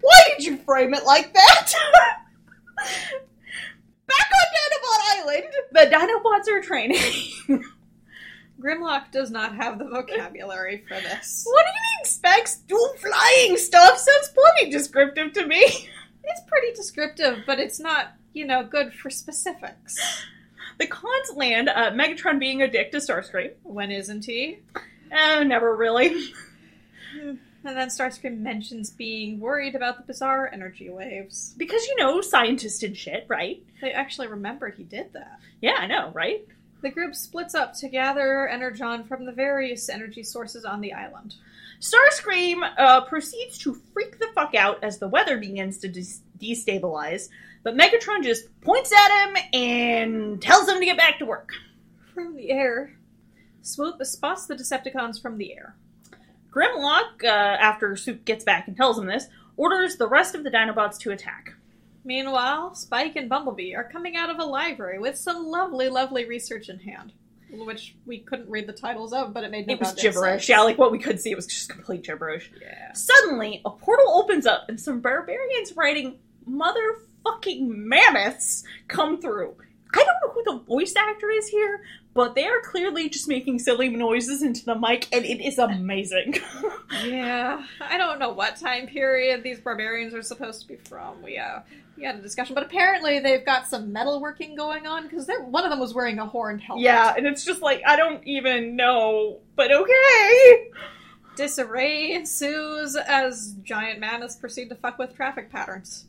why 0.00 0.20
did 0.36 0.44
you 0.46 0.56
frame 0.58 0.94
it 0.94 1.04
like 1.04 1.32
that? 1.34 1.72
Back 4.06 4.26
on 4.32 4.46
Dinobot 4.56 5.00
Island, 5.20 5.52
the 5.72 5.86
Dinobots 5.94 6.48
are 6.52 6.60
training. 6.62 7.62
Grimlock 8.60 9.10
does 9.12 9.30
not 9.30 9.54
have 9.54 9.78
the 9.78 9.86
vocabulary 9.86 10.84
for 10.88 10.94
this. 11.00 11.44
what 11.46 11.64
do 11.64 11.70
you 11.70 11.80
mean 11.98 12.04
specs 12.04 12.56
do 12.56 12.88
flying 12.98 13.56
stuff? 13.56 13.96
Sounds 13.98 14.28
plenty 14.34 14.70
descriptive 14.70 15.32
to 15.34 15.46
me. 15.46 15.88
It's 16.24 16.42
pretty 16.46 16.72
descriptive, 16.74 17.38
but 17.46 17.58
it's 17.58 17.80
not, 17.80 18.12
you 18.34 18.44
know, 18.46 18.62
good 18.62 18.92
for 18.92 19.08
specifics. 19.08 19.96
The 20.80 20.86
cons 20.86 21.32
land, 21.36 21.68
uh, 21.68 21.90
Megatron 21.90 22.40
being 22.40 22.62
a 22.62 22.68
dick 22.68 22.90
to 22.92 22.96
Starscream. 22.96 23.52
When 23.62 23.90
isn't 23.90 24.24
he? 24.24 24.60
Oh, 25.14 25.42
never 25.42 25.76
really. 25.76 26.32
And 27.62 27.76
then 27.76 27.88
Starscream 27.88 28.38
mentions 28.38 28.88
being 28.88 29.38
worried 29.38 29.74
about 29.74 29.98
the 29.98 30.04
bizarre 30.04 30.48
energy 30.50 30.88
waves. 30.88 31.54
Because, 31.58 31.86
you 31.86 31.96
know, 31.96 32.22
scientists 32.22 32.82
and 32.82 32.96
shit, 32.96 33.26
right? 33.28 33.62
They 33.82 33.92
actually 33.92 34.28
remember 34.28 34.70
he 34.70 34.84
did 34.84 35.12
that. 35.12 35.40
Yeah, 35.60 35.74
I 35.78 35.86
know, 35.86 36.10
right? 36.14 36.46
The 36.80 36.88
group 36.88 37.14
splits 37.14 37.54
up 37.54 37.74
to 37.74 37.88
gather 37.88 38.48
energon 38.48 39.04
from 39.04 39.26
the 39.26 39.32
various 39.32 39.90
energy 39.90 40.22
sources 40.22 40.64
on 40.64 40.80
the 40.80 40.94
island. 40.94 41.34
Starscream 41.80 42.62
uh, 42.78 43.02
proceeds 43.02 43.58
to 43.58 43.74
freak 43.92 44.18
the 44.18 44.28
fuck 44.34 44.54
out 44.54 44.82
as 44.82 44.98
the 44.98 45.08
weather 45.08 45.36
begins 45.36 45.76
to 45.78 45.88
des- 45.88 46.22
destabilize, 46.38 47.28
but 47.62 47.76
Megatron 47.76 48.22
just 48.22 48.48
points 48.62 48.92
at 48.92 49.26
him 49.26 49.36
and 49.52 50.42
tells 50.42 50.68
him 50.68 50.78
to 50.78 50.84
get 50.84 50.96
back 50.96 51.18
to 51.18 51.26
work. 51.26 51.50
From 52.14 52.34
the 52.36 52.50
air, 52.50 52.96
Swoop 53.62 54.04
spots 54.04 54.46
the 54.46 54.54
Decepticons 54.54 55.20
from 55.20 55.38
the 55.38 55.52
air. 55.54 55.76
Grimlock, 56.50 57.22
uh, 57.22 57.26
after 57.26 57.96
Swoop 57.96 58.24
gets 58.24 58.44
back 58.44 58.66
and 58.66 58.76
tells 58.76 58.98
him 58.98 59.06
this, 59.06 59.26
orders 59.56 59.96
the 59.96 60.08
rest 60.08 60.34
of 60.34 60.42
the 60.44 60.50
Dinobots 60.50 60.98
to 61.00 61.10
attack. 61.12 61.54
Meanwhile, 62.04 62.74
Spike 62.74 63.16
and 63.16 63.28
Bumblebee 63.28 63.74
are 63.74 63.84
coming 63.84 64.16
out 64.16 64.30
of 64.30 64.38
a 64.38 64.44
library 64.44 64.98
with 64.98 65.16
some 65.16 65.46
lovely, 65.46 65.88
lovely 65.88 66.24
research 66.24 66.68
in 66.70 66.78
hand, 66.80 67.12
which 67.52 67.94
we 68.06 68.18
couldn't 68.20 68.48
read 68.48 68.66
the 68.66 68.72
titles 68.72 69.12
of, 69.12 69.34
but 69.34 69.44
it 69.44 69.50
made 69.50 69.66
no 69.66 69.74
It 69.74 69.80
was 69.80 69.92
gibberish. 69.92 70.46
sense. 70.46 70.48
Yeah, 70.48 70.60
like 70.62 70.78
what 70.78 70.90
we 70.92 70.98
could 70.98 71.20
see, 71.20 71.30
it 71.30 71.36
was 71.36 71.46
just 71.46 71.68
complete 71.68 72.02
gibberish. 72.02 72.50
Yeah. 72.60 72.92
Suddenly, 72.94 73.60
a 73.64 73.70
portal 73.70 74.08
opens 74.14 74.46
up 74.46 74.68
and 74.68 74.80
some 74.80 75.00
barbarians 75.00 75.76
riding 75.76 76.18
motherfucking 77.24 77.66
mammoths 77.68 78.64
come 78.88 79.20
through. 79.20 79.54
I 79.92 80.04
don't 80.04 80.06
know 80.06 80.32
who 80.32 80.44
the 80.44 80.64
voice 80.64 80.94
actor 80.96 81.30
is 81.30 81.48
here, 81.48 81.82
but 82.14 82.34
they 82.36 82.46
are 82.46 82.60
clearly 82.60 83.08
just 83.08 83.26
making 83.26 83.58
silly 83.58 83.88
noises 83.88 84.40
into 84.42 84.64
the 84.64 84.76
mic, 84.76 85.08
and 85.12 85.24
it 85.24 85.40
is 85.44 85.58
amazing. 85.58 86.36
Yeah, 87.04 87.64
I 87.80 87.96
don't 87.96 88.18
know 88.18 88.30
what 88.30 88.56
time 88.56 88.88
period 88.88 89.44
these 89.44 89.60
barbarians 89.60 90.12
are 90.12 90.22
supposed 90.22 90.60
to 90.62 90.66
be 90.68 90.74
from. 90.74 91.22
We 91.22 91.38
uh, 91.38 91.60
we 91.96 92.02
had 92.04 92.16
a 92.16 92.20
discussion, 92.20 92.54
but 92.54 92.64
apparently 92.64 93.20
they've 93.20 93.46
got 93.46 93.68
some 93.68 93.94
metalworking 93.94 94.56
going 94.56 94.88
on 94.88 95.04
because 95.04 95.30
one 95.46 95.62
of 95.64 95.70
them 95.70 95.78
was 95.78 95.94
wearing 95.94 96.18
a 96.18 96.26
horned 96.26 96.62
helmet. 96.62 96.84
yeah, 96.84 97.14
and 97.16 97.26
it's 97.28 97.44
just 97.44 97.62
like, 97.62 97.80
I 97.86 97.94
don't 97.94 98.26
even 98.26 98.74
know, 98.74 99.38
but 99.54 99.70
okay. 99.70 100.70
Disarray 101.36 102.12
ensues 102.12 102.96
as 102.96 103.54
giant 103.62 104.00
mammoths 104.00 104.34
proceed 104.34 104.68
to 104.70 104.74
fuck 104.74 104.98
with 104.98 105.14
traffic 105.14 105.50
patterns. 105.50 106.06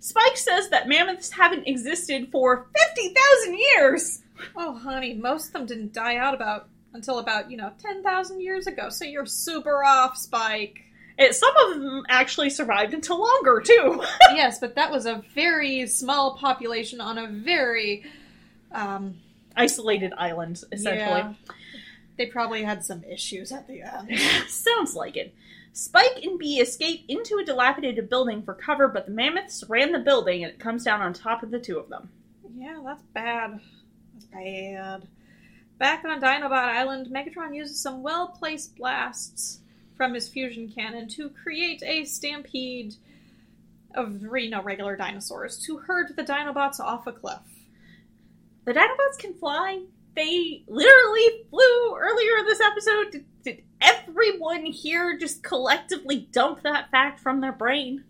Spike 0.00 0.36
says 0.36 0.68
that 0.70 0.88
mammoths 0.88 1.30
haven't 1.30 1.66
existed 1.66 2.28
for 2.30 2.68
50,000 2.76 3.58
years. 3.58 4.22
Oh, 4.56 4.74
honey, 4.74 5.14
most 5.14 5.48
of 5.48 5.52
them 5.52 5.66
didn't 5.66 5.92
die 5.92 6.16
out 6.16 6.34
about 6.34 6.68
until 6.94 7.18
about 7.18 7.50
you 7.50 7.56
know 7.56 7.72
ten 7.78 8.02
thousand 8.02 8.40
years 8.40 8.66
ago. 8.66 8.88
So 8.88 9.04
you're 9.04 9.26
super 9.26 9.84
off, 9.84 10.16
Spike. 10.16 10.84
And 11.18 11.34
some 11.34 11.52
of 11.56 11.80
them 11.80 12.04
actually 12.08 12.48
survived 12.48 12.94
until 12.94 13.20
longer, 13.20 13.60
too. 13.60 14.04
yes, 14.34 14.60
but 14.60 14.76
that 14.76 14.92
was 14.92 15.04
a 15.04 15.24
very 15.34 15.84
small 15.88 16.36
population 16.36 17.00
on 17.00 17.18
a 17.18 17.26
very 17.26 18.04
um, 18.70 19.16
Isolated 19.56 20.12
island, 20.16 20.62
essentially. 20.70 21.18
Yeah. 21.18 21.34
They 22.16 22.26
probably 22.26 22.62
had 22.62 22.84
some 22.84 23.02
issues 23.02 23.50
at 23.50 23.66
the 23.66 23.82
end. 23.82 24.16
Sounds 24.48 24.94
like 24.94 25.16
it. 25.16 25.34
Spike 25.78 26.24
and 26.24 26.40
Bee 26.40 26.58
escape 26.58 27.04
into 27.06 27.36
a 27.36 27.44
dilapidated 27.44 28.10
building 28.10 28.42
for 28.42 28.52
cover, 28.52 28.88
but 28.88 29.06
the 29.06 29.12
mammoths 29.12 29.62
ran 29.68 29.92
the 29.92 30.00
building 30.00 30.42
and 30.42 30.52
it 30.52 30.58
comes 30.58 30.82
down 30.82 31.00
on 31.00 31.12
top 31.12 31.44
of 31.44 31.52
the 31.52 31.60
two 31.60 31.78
of 31.78 31.88
them. 31.88 32.10
Yeah, 32.56 32.80
that's 32.84 33.04
bad. 33.14 33.60
That's 34.12 34.24
bad. 34.24 35.06
Back 35.78 36.04
on 36.04 36.20
Dinobot 36.20 36.50
Island, 36.50 37.06
Megatron 37.14 37.54
uses 37.54 37.78
some 37.80 38.02
well 38.02 38.26
placed 38.26 38.74
blasts 38.74 39.60
from 39.96 40.14
his 40.14 40.28
fusion 40.28 40.68
cannon 40.68 41.06
to 41.10 41.30
create 41.30 41.80
a 41.84 42.04
stampede 42.04 42.96
of 43.94 44.20
you 44.20 44.50
know, 44.50 44.62
regular 44.62 44.96
dinosaurs 44.96 45.58
to 45.66 45.76
herd 45.76 46.16
the 46.16 46.24
Dinobots 46.24 46.80
off 46.80 47.06
a 47.06 47.12
cliff. 47.12 47.38
The 48.64 48.74
Dinobots 48.74 49.18
can 49.20 49.32
fly. 49.34 49.82
They 50.14 50.62
literally 50.66 51.44
flew 51.50 51.96
earlier 51.96 52.38
in 52.38 52.46
this 52.46 52.60
episode. 52.60 53.10
Did, 53.12 53.24
did 53.44 53.62
everyone 53.80 54.66
here 54.66 55.16
just 55.18 55.42
collectively 55.42 56.28
dump 56.32 56.62
that 56.62 56.90
fact 56.90 57.20
from 57.20 57.40
their 57.40 57.52
brain? 57.52 58.04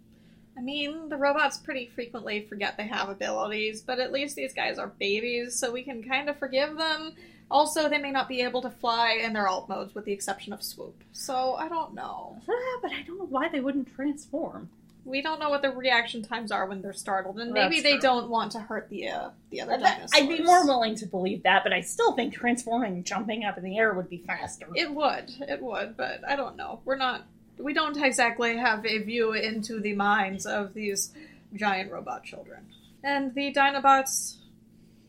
I 0.56 0.60
mean, 0.60 1.08
the 1.08 1.16
robots 1.16 1.58
pretty 1.58 1.86
frequently 1.86 2.40
forget 2.42 2.76
they 2.76 2.88
have 2.88 3.08
abilities, 3.08 3.80
but 3.80 4.00
at 4.00 4.10
least 4.12 4.34
these 4.34 4.52
guys 4.52 4.76
are 4.78 4.88
babies, 4.88 5.54
so 5.54 5.70
we 5.70 5.84
can 5.84 6.02
kind 6.02 6.28
of 6.28 6.36
forgive 6.36 6.76
them. 6.76 7.12
Also, 7.50 7.88
they 7.88 7.98
may 7.98 8.10
not 8.10 8.28
be 8.28 8.42
able 8.42 8.60
to 8.62 8.70
fly 8.70 9.20
in 9.22 9.32
their 9.32 9.46
alt 9.46 9.68
modes 9.68 9.94
with 9.94 10.04
the 10.04 10.12
exception 10.12 10.52
of 10.52 10.62
swoop. 10.62 11.02
So, 11.12 11.54
I 11.54 11.68
don't 11.68 11.94
know. 11.94 12.36
Ah, 12.48 12.78
but 12.82 12.90
I 12.90 13.02
don't 13.02 13.18
know 13.18 13.26
why 13.26 13.48
they 13.48 13.60
wouldn't 13.60 13.94
transform. 13.94 14.68
We 15.08 15.22
don't 15.22 15.40
know 15.40 15.50
what 15.50 15.62
the 15.62 15.70
reaction 15.70 16.22
times 16.22 16.52
are 16.52 16.66
when 16.66 16.82
they're 16.82 16.92
startled, 16.92 17.38
and 17.38 17.52
maybe 17.52 17.76
that's 17.76 17.82
they 17.82 17.92
true. 17.92 18.00
don't 18.00 18.28
want 18.28 18.52
to 18.52 18.60
hurt 18.60 18.88
the 18.88 19.08
uh, 19.08 19.30
the 19.50 19.62
other 19.62 19.78
dinosaurs. 19.78 20.10
I'd 20.14 20.28
be 20.28 20.42
more 20.42 20.66
willing 20.66 20.94
to 20.96 21.06
believe 21.06 21.42
that, 21.44 21.62
but 21.64 21.72
I 21.72 21.80
still 21.80 22.12
think 22.12 22.34
transforming 22.34 22.94
and 22.94 23.04
jumping 23.04 23.44
up 23.44 23.56
in 23.58 23.64
the 23.64 23.78
air 23.78 23.94
would 23.94 24.10
be 24.10 24.18
faster. 24.18 24.68
It 24.74 24.92
would, 24.92 25.32
it 25.40 25.62
would, 25.62 25.96
but 25.96 26.20
I 26.28 26.36
don't 26.36 26.56
know. 26.56 26.80
We're 26.84 26.96
not. 26.96 27.26
We 27.58 27.72
don't 27.72 27.96
exactly 27.96 28.56
have 28.56 28.84
a 28.86 28.98
view 28.98 29.32
into 29.32 29.80
the 29.80 29.94
minds 29.94 30.46
of 30.46 30.74
these 30.74 31.12
giant 31.54 31.90
robot 31.90 32.24
children. 32.24 32.66
And 33.02 33.34
the 33.34 33.52
Dinobots, 33.52 34.36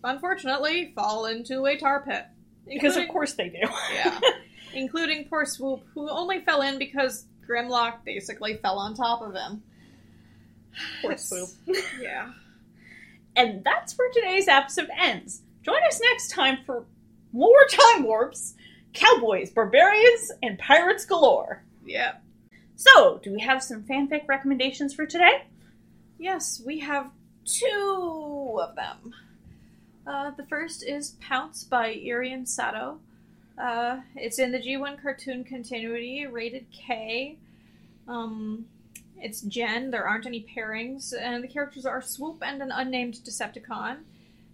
unfortunately, 0.03 0.91
fall 0.95 1.25
into 1.25 1.65
a 1.65 1.77
tar 1.77 2.01
pit. 2.01 2.25
because 2.67 2.97
of 2.97 3.07
course 3.07 3.33
they 3.33 3.49
do. 3.49 3.67
Yeah. 3.93 4.19
including 4.73 5.25
poor 5.25 5.45
Swoop, 5.45 5.83
who 5.93 6.09
only 6.09 6.41
fell 6.41 6.62
in 6.62 6.77
because 6.77 7.25
Grimlock 7.47 8.03
basically 8.05 8.57
fell 8.57 8.77
on 8.77 8.93
top 8.93 9.21
of 9.21 9.33
him. 9.33 9.63
Poor 11.01 11.12
It's- 11.12 11.29
Swoop. 11.65 11.84
Yeah. 12.01 12.32
And 13.36 13.63
that's 13.63 13.97
where 13.97 14.12
today's 14.12 14.47
episode 14.47 14.89
ends. 14.97 15.41
Join 15.63 15.82
us 15.88 16.01
next 16.01 16.29
time 16.32 16.60
for 16.65 16.86
more 17.32 17.65
time 17.71 18.03
warps, 18.03 18.55
cowboys, 18.93 19.51
barbarians, 19.51 20.32
and 20.41 20.58
pirates 20.58 21.05
galore. 21.05 21.63
Yeah. 21.86 22.13
So, 22.75 23.19
do 23.23 23.32
we 23.34 23.41
have 23.41 23.62
some 23.62 23.84
fanfic 23.84 24.27
recommendations 24.27 24.93
for 24.93 25.05
today? 25.05 25.43
Yes, 26.17 26.62
we 26.65 26.79
have 26.79 27.12
two 27.45 28.60
of 28.62 28.75
them. 28.75 29.13
Uh, 30.08 30.32
the 30.32 30.45
first 30.47 30.84
is 30.84 31.15
Pounce 31.21 31.63
by 31.63 31.93
Irian 31.93 32.47
Sato. 32.47 32.99
Uh, 33.58 33.99
it's 34.15 34.39
in 34.39 34.51
the 34.51 34.60
G1 34.60 35.01
cartoon 35.01 35.43
continuity, 35.43 36.25
rated 36.25 36.65
K. 36.71 37.38
Um, 38.08 38.65
it's 39.21 39.41
Gen, 39.41 39.91
there 39.91 40.08
aren't 40.08 40.25
any 40.25 40.45
pairings, 40.55 41.13
and 41.19 41.43
the 41.43 41.47
characters 41.47 41.86
are 41.86 42.01
Swoop 42.01 42.41
and 42.41 42.62
an 42.62 42.71
unnamed 42.71 43.15
Decepticon. 43.15 43.97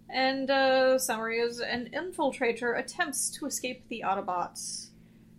And 0.10 0.50
uh, 0.52 1.00
summary 1.00 1.40
is 1.40 1.60
an 1.60 1.90
infiltrator 1.94 2.78
attempts 2.78 3.30
to 3.32 3.46
escape 3.46 3.88
the 3.90 4.04
Autobots. 4.06 4.88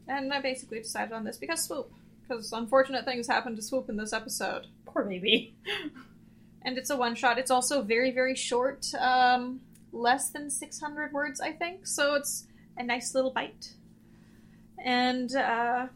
And 0.09 0.33
I 0.33 0.41
basically 0.41 0.81
decided 0.81 1.13
on 1.13 1.25
this 1.25 1.37
because 1.37 1.63
Swoop. 1.63 1.93
Because 2.23 2.53
unfortunate 2.53 3.05
things 3.05 3.29
happened 3.29 3.57
to 3.57 3.63
Swoop 3.63 3.89
in 3.89 3.97
this 3.97 4.13
episode 4.13 4.67
Poor 4.97 5.05
baby. 5.05 5.55
and 6.63 6.79
it's 6.79 6.89
a 6.89 6.97
one 6.97 7.15
shot. 7.15 7.39
It's 7.39 7.51
also 7.51 7.83
very, 7.83 8.11
very 8.11 8.35
short, 8.35 8.87
um, 8.99 9.61
less 9.93 10.31
than 10.31 10.49
600 10.49 11.13
words, 11.13 11.39
I 11.39 11.53
think. 11.53 11.87
So 11.87 12.15
it's 12.15 12.47
a 12.79 12.83
nice 12.83 13.15
little 13.15 13.31
bite. 13.31 13.75
And 14.83 15.37
uh, 15.37 15.89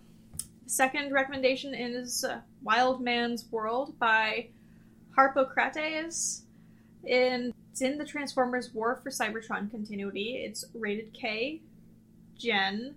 second 0.71 1.13
recommendation 1.13 1.75
is 1.75 2.25
uh, 2.25 2.39
Wild 2.63 3.01
Man's 3.01 3.45
World 3.51 3.99
by 3.99 4.47
Harpocrates. 5.17 6.43
In, 7.05 7.53
it's 7.73 7.83
in 7.83 7.99
the 7.99 8.05
Transformers 8.05 8.73
War 8.73 9.01
for 9.03 9.11
Cybertron 9.11 9.71
continuity. 9.71 10.43
It's 10.45 10.65
rated 10.75 11.13
K, 11.13 11.61
Gen. 12.39 12.95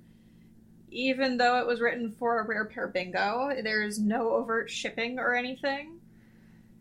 Even 0.92 1.38
though 1.38 1.60
it 1.60 1.66
was 1.66 1.82
written 1.82 2.12
for 2.12 2.40
a 2.40 2.46
rare 2.46 2.66
pair 2.66 2.88
bingo, 2.88 3.50
there's 3.64 3.98
no 3.98 4.30
overt 4.30 4.70
shipping 4.70 5.18
or 5.18 5.34
anything. 5.34 6.00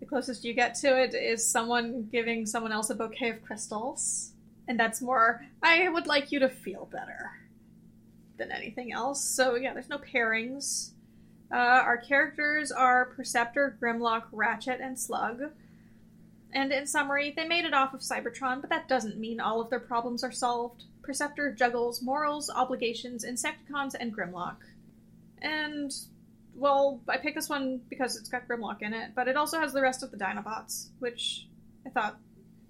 The 0.01 0.07
closest 0.07 0.45
you 0.45 0.53
get 0.53 0.75
to 0.77 1.03
it 1.03 1.15
is 1.15 1.47
someone 1.47 2.09
giving 2.13 2.45
someone 2.45 2.73
else 2.73 2.91
a 2.91 2.95
bouquet 2.95 3.31
of 3.31 3.43
crystals. 3.43 4.33
and 4.69 4.79
that's 4.79 5.01
more. 5.01 5.45
I 5.63 5.89
would 5.89 6.07
like 6.07 6.31
you 6.31 6.39
to 6.41 6.49
feel 6.51 6.89
better 6.93 7.42
than 8.43 8.53
anything 8.53 8.93
else. 8.93 9.23
So 9.23 9.55
yeah, 9.55 9.73
there's 9.73 9.89
no 9.89 9.99
pairings. 9.99 10.91
Uh, 11.53 11.57
our 11.57 11.99
characters 11.99 12.73
are 12.73 13.07
Perceptor, 13.17 13.77
Grimlock, 13.81 14.25
Ratchet, 14.33 14.81
and 14.81 14.99
Slug. 14.99 15.53
And 16.53 16.73
in 16.73 16.87
summary, 16.87 17.33
they 17.35 17.47
made 17.47 17.65
it 17.65 17.75
off 17.75 17.95
of 17.95 18.01
Cybertron, 18.01 18.61
but 18.61 18.71
that 18.71 18.89
doesn't 18.89 19.19
mean 19.19 19.41
all 19.41 19.61
of 19.61 19.71
their 19.71 19.81
problems 19.81 20.25
are 20.25 20.33
solved. 20.33 20.85
Perceptor 21.03 21.53
juggles 21.53 22.03
morals, 22.03 22.51
obligations, 22.51 23.25
Insecticons, 23.25 23.95
and 23.99 24.17
Grimlock. 24.17 24.57
And, 25.41 25.93
well, 26.55 27.01
I 27.09 27.19
picked 27.19 27.37
this 27.37 27.49
one 27.49 27.81
because 27.89 28.17
it's 28.17 28.29
got 28.29 28.49
Grimlock 28.49 28.83
in 28.83 28.93
it, 28.93 29.13
but 29.15 29.29
it 29.29 29.37
also 29.37 29.61
has 29.61 29.73
the 29.73 29.83
rest 29.83 30.03
of 30.03 30.11
the 30.11 30.17
Dinobots, 30.17 30.89
which 30.99 31.47
I 31.87 31.91
thought 31.91 32.19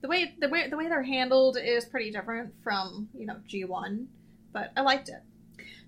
the 0.03 0.09
way 0.09 0.35
the 0.39 0.49
way 0.49 0.69
the 0.69 0.77
way 0.77 0.89
they're 0.89 1.03
handled 1.03 1.57
is 1.57 1.85
pretty 1.85 2.11
different 2.11 2.55
from 2.63 3.09
you 3.15 3.27
know 3.27 3.37
G1, 3.49 4.07
but 4.53 4.73
I 4.77 4.81
liked 4.83 5.09
it. 5.09 5.23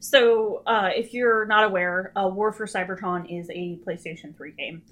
So, 0.00 0.62
uh, 0.66 0.90
if 0.94 1.14
you're 1.14 1.46
not 1.46 1.64
aware, 1.64 2.12
uh, 2.14 2.28
War 2.28 2.52
for 2.52 2.66
Cybertron 2.66 3.26
is 3.30 3.48
a 3.50 3.78
PlayStation 3.86 4.36
3 4.36 4.52
game. 4.52 4.82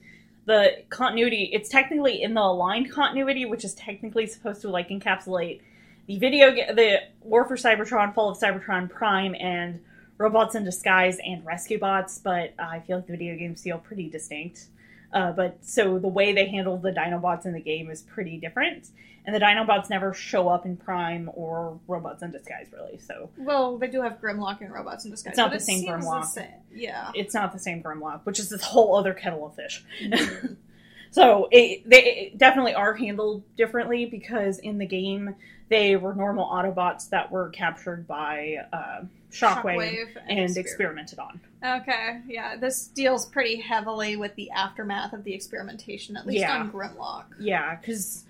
The 0.47 0.83
continuity, 0.89 1.51
it's 1.53 1.69
technically 1.69 2.23
in 2.23 2.35
the 2.35 2.41
aligned 2.41 2.91
continuity, 2.91 3.45
which 3.45 3.65
is 3.65 3.75
technically 3.75 4.27
supposed 4.27 4.63
to 4.63 4.71
like 4.71 4.89
encapsulate 4.89 5.61
the 6.07 6.19
video, 6.19 6.51
ga- 6.51 6.73
the 6.75 7.03
War 7.21 7.45
for 7.45 7.57
Cybertron, 7.57 8.15
Fall 8.15 8.31
of 8.31 8.39
Cybertron 8.39 8.91
Prime, 8.91 9.37
and 9.39 9.81
Robots 10.19 10.55
in 10.55 10.65
Disguise 10.65 11.19
and 11.25 11.45
Rescue 11.45 11.79
Bots. 11.79 12.19
But 12.19 12.55
uh, 12.59 12.63
I 12.63 12.81
feel 12.81 12.97
like 12.97 13.07
the 13.07 13.13
video 13.13 13.37
games 13.37 13.63
feel 13.63 13.79
pretty 13.79 14.09
distinct. 14.09 14.67
Uh, 15.13 15.33
but 15.33 15.59
so 15.63 15.99
the 15.99 16.09
way 16.09 16.33
they 16.33 16.49
handle 16.49 16.79
the 16.79 16.91
Dinobots 16.91 17.45
in 17.45 17.53
the 17.53 17.61
game 17.61 17.91
is 17.91 18.03
pretty 18.03 18.39
different, 18.39 18.89
and 19.25 19.35
the 19.35 19.41
Dinobots 19.41 19.91
never 19.91 20.15
show 20.15 20.49
up 20.49 20.65
in 20.65 20.77
Prime 20.77 21.31
or 21.35 21.79
Robots 21.87 22.23
in 22.23 22.31
Disguise, 22.31 22.69
really. 22.73 22.99
So 22.99 23.31
Well, 23.37 23.79
they 23.79 23.89
do 23.89 24.03
have 24.03 24.21
Grimlock 24.21 24.61
and 24.63 24.73
Robots 24.73 25.05
in 25.05 25.11
Disguise. 25.11 25.33
It's 25.33 25.39
not 25.39 25.51
the 25.51 25.57
it 25.57 25.63
same 25.63 25.87
Grimlock. 25.87 26.23
The 26.23 26.27
same. 26.29 26.51
Yeah. 26.75 27.11
it's 27.15 27.35
not 27.35 27.53
the 27.53 27.59
same 27.59 27.83
Grimlock, 27.83 28.21
which 28.25 28.39
is 28.39 28.49
this 28.49 28.63
whole 28.63 28.97
other 28.97 29.13
kettle 29.13 29.47
of 29.47 29.55
fish. 29.55 29.85
so 31.11 31.49
it, 31.53 31.89
they 31.89 32.33
definitely 32.37 32.75
are 32.75 32.95
handled 32.95 33.45
differently 33.57 34.07
because 34.07 34.59
in 34.59 34.79
the 34.79 34.87
game 34.87 35.35
they 35.69 35.97
were 35.97 36.15
normal 36.15 36.47
Autobots 36.47 37.09
that 37.11 37.31
were 37.31 37.51
captured 37.51 38.07
by 38.07 38.57
uh, 38.73 39.03
Shockwave, 39.33 40.17
and, 40.29 40.51
Exper- 40.51 40.57
experimented 40.59 41.19
on. 41.19 41.41
Okay, 41.65 42.21
yeah, 42.29 42.57
this 42.57 42.89
deals 42.89 43.27
pretty 43.27 43.57
heavily 43.57 44.17
with 44.17 44.35
the 44.35 44.51
aftermath 44.51 45.13
of 45.15 45.25
the 45.25 45.33
experimentation, 45.33 46.17
at 46.17 46.27
least 46.27 46.41
Yeah. 46.41 46.59
on 46.61 46.71
Grimlock. 46.71 47.25
Yeah, 47.41 47.77
because 47.77 48.25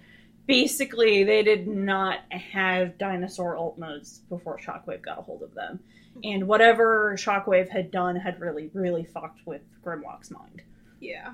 basically 0.46 1.24
they 1.24 1.42
did 1.42 1.66
not 1.66 2.20
have 2.30 2.98
dinosaur 2.98 3.56
alt 3.56 3.78
modes 3.78 4.20
before 4.28 4.58
Shockwave 4.58 5.02
got 5.02 5.18
a 5.18 5.22
hold 5.22 5.42
of 5.42 5.54
them. 5.54 5.80
And 6.22 6.46
whatever 6.46 7.14
Shockwave 7.16 7.68
had 7.70 7.90
done 7.90 8.16
had 8.16 8.38
really, 8.40 8.70
really 8.74 9.04
fucked 9.04 9.46
with 9.46 9.62
Grimlock's 9.82 10.30
mind. 10.30 10.62
Yeah. 11.00 11.32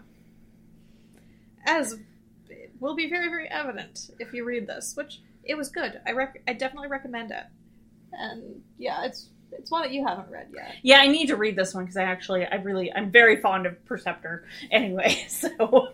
As 1.67 1.99
will 2.81 2.95
be 2.95 3.09
very, 3.11 3.29
very 3.29 3.51
evident 3.51 4.11
if 4.19 4.33
you 4.33 4.45
read 4.45 4.67
this, 4.67 4.97
which 4.97 5.21
it 5.45 5.57
was 5.57 5.69
good. 5.69 6.01
I 6.07 6.13
rec- 6.13 6.43
I 6.47 6.53
definitely 6.55 6.89
recommend 6.89 7.33
it. 7.33 7.45
And 8.13 8.63
yeah, 8.79 9.05
it's 9.05 9.29
it's 9.53 9.71
one 9.71 9.83
that 9.83 9.93
you 9.93 10.07
haven't 10.07 10.31
read 10.31 10.49
yet. 10.55 10.77
Yeah, 10.83 10.99
I 10.99 11.07
need 11.09 11.27
to 11.27 11.37
read 11.37 11.57
this 11.57 11.75
one 11.75 11.85
because 11.85 11.97
I 11.97 12.03
actually, 12.05 12.47
I 12.47 12.57
really, 12.57 12.93
I'm 12.93 13.11
very 13.11 13.41
fond 13.41 13.67
of 13.67 13.85
Perceptor 13.87 14.45
anyway. 14.71 15.25
So 15.29 15.93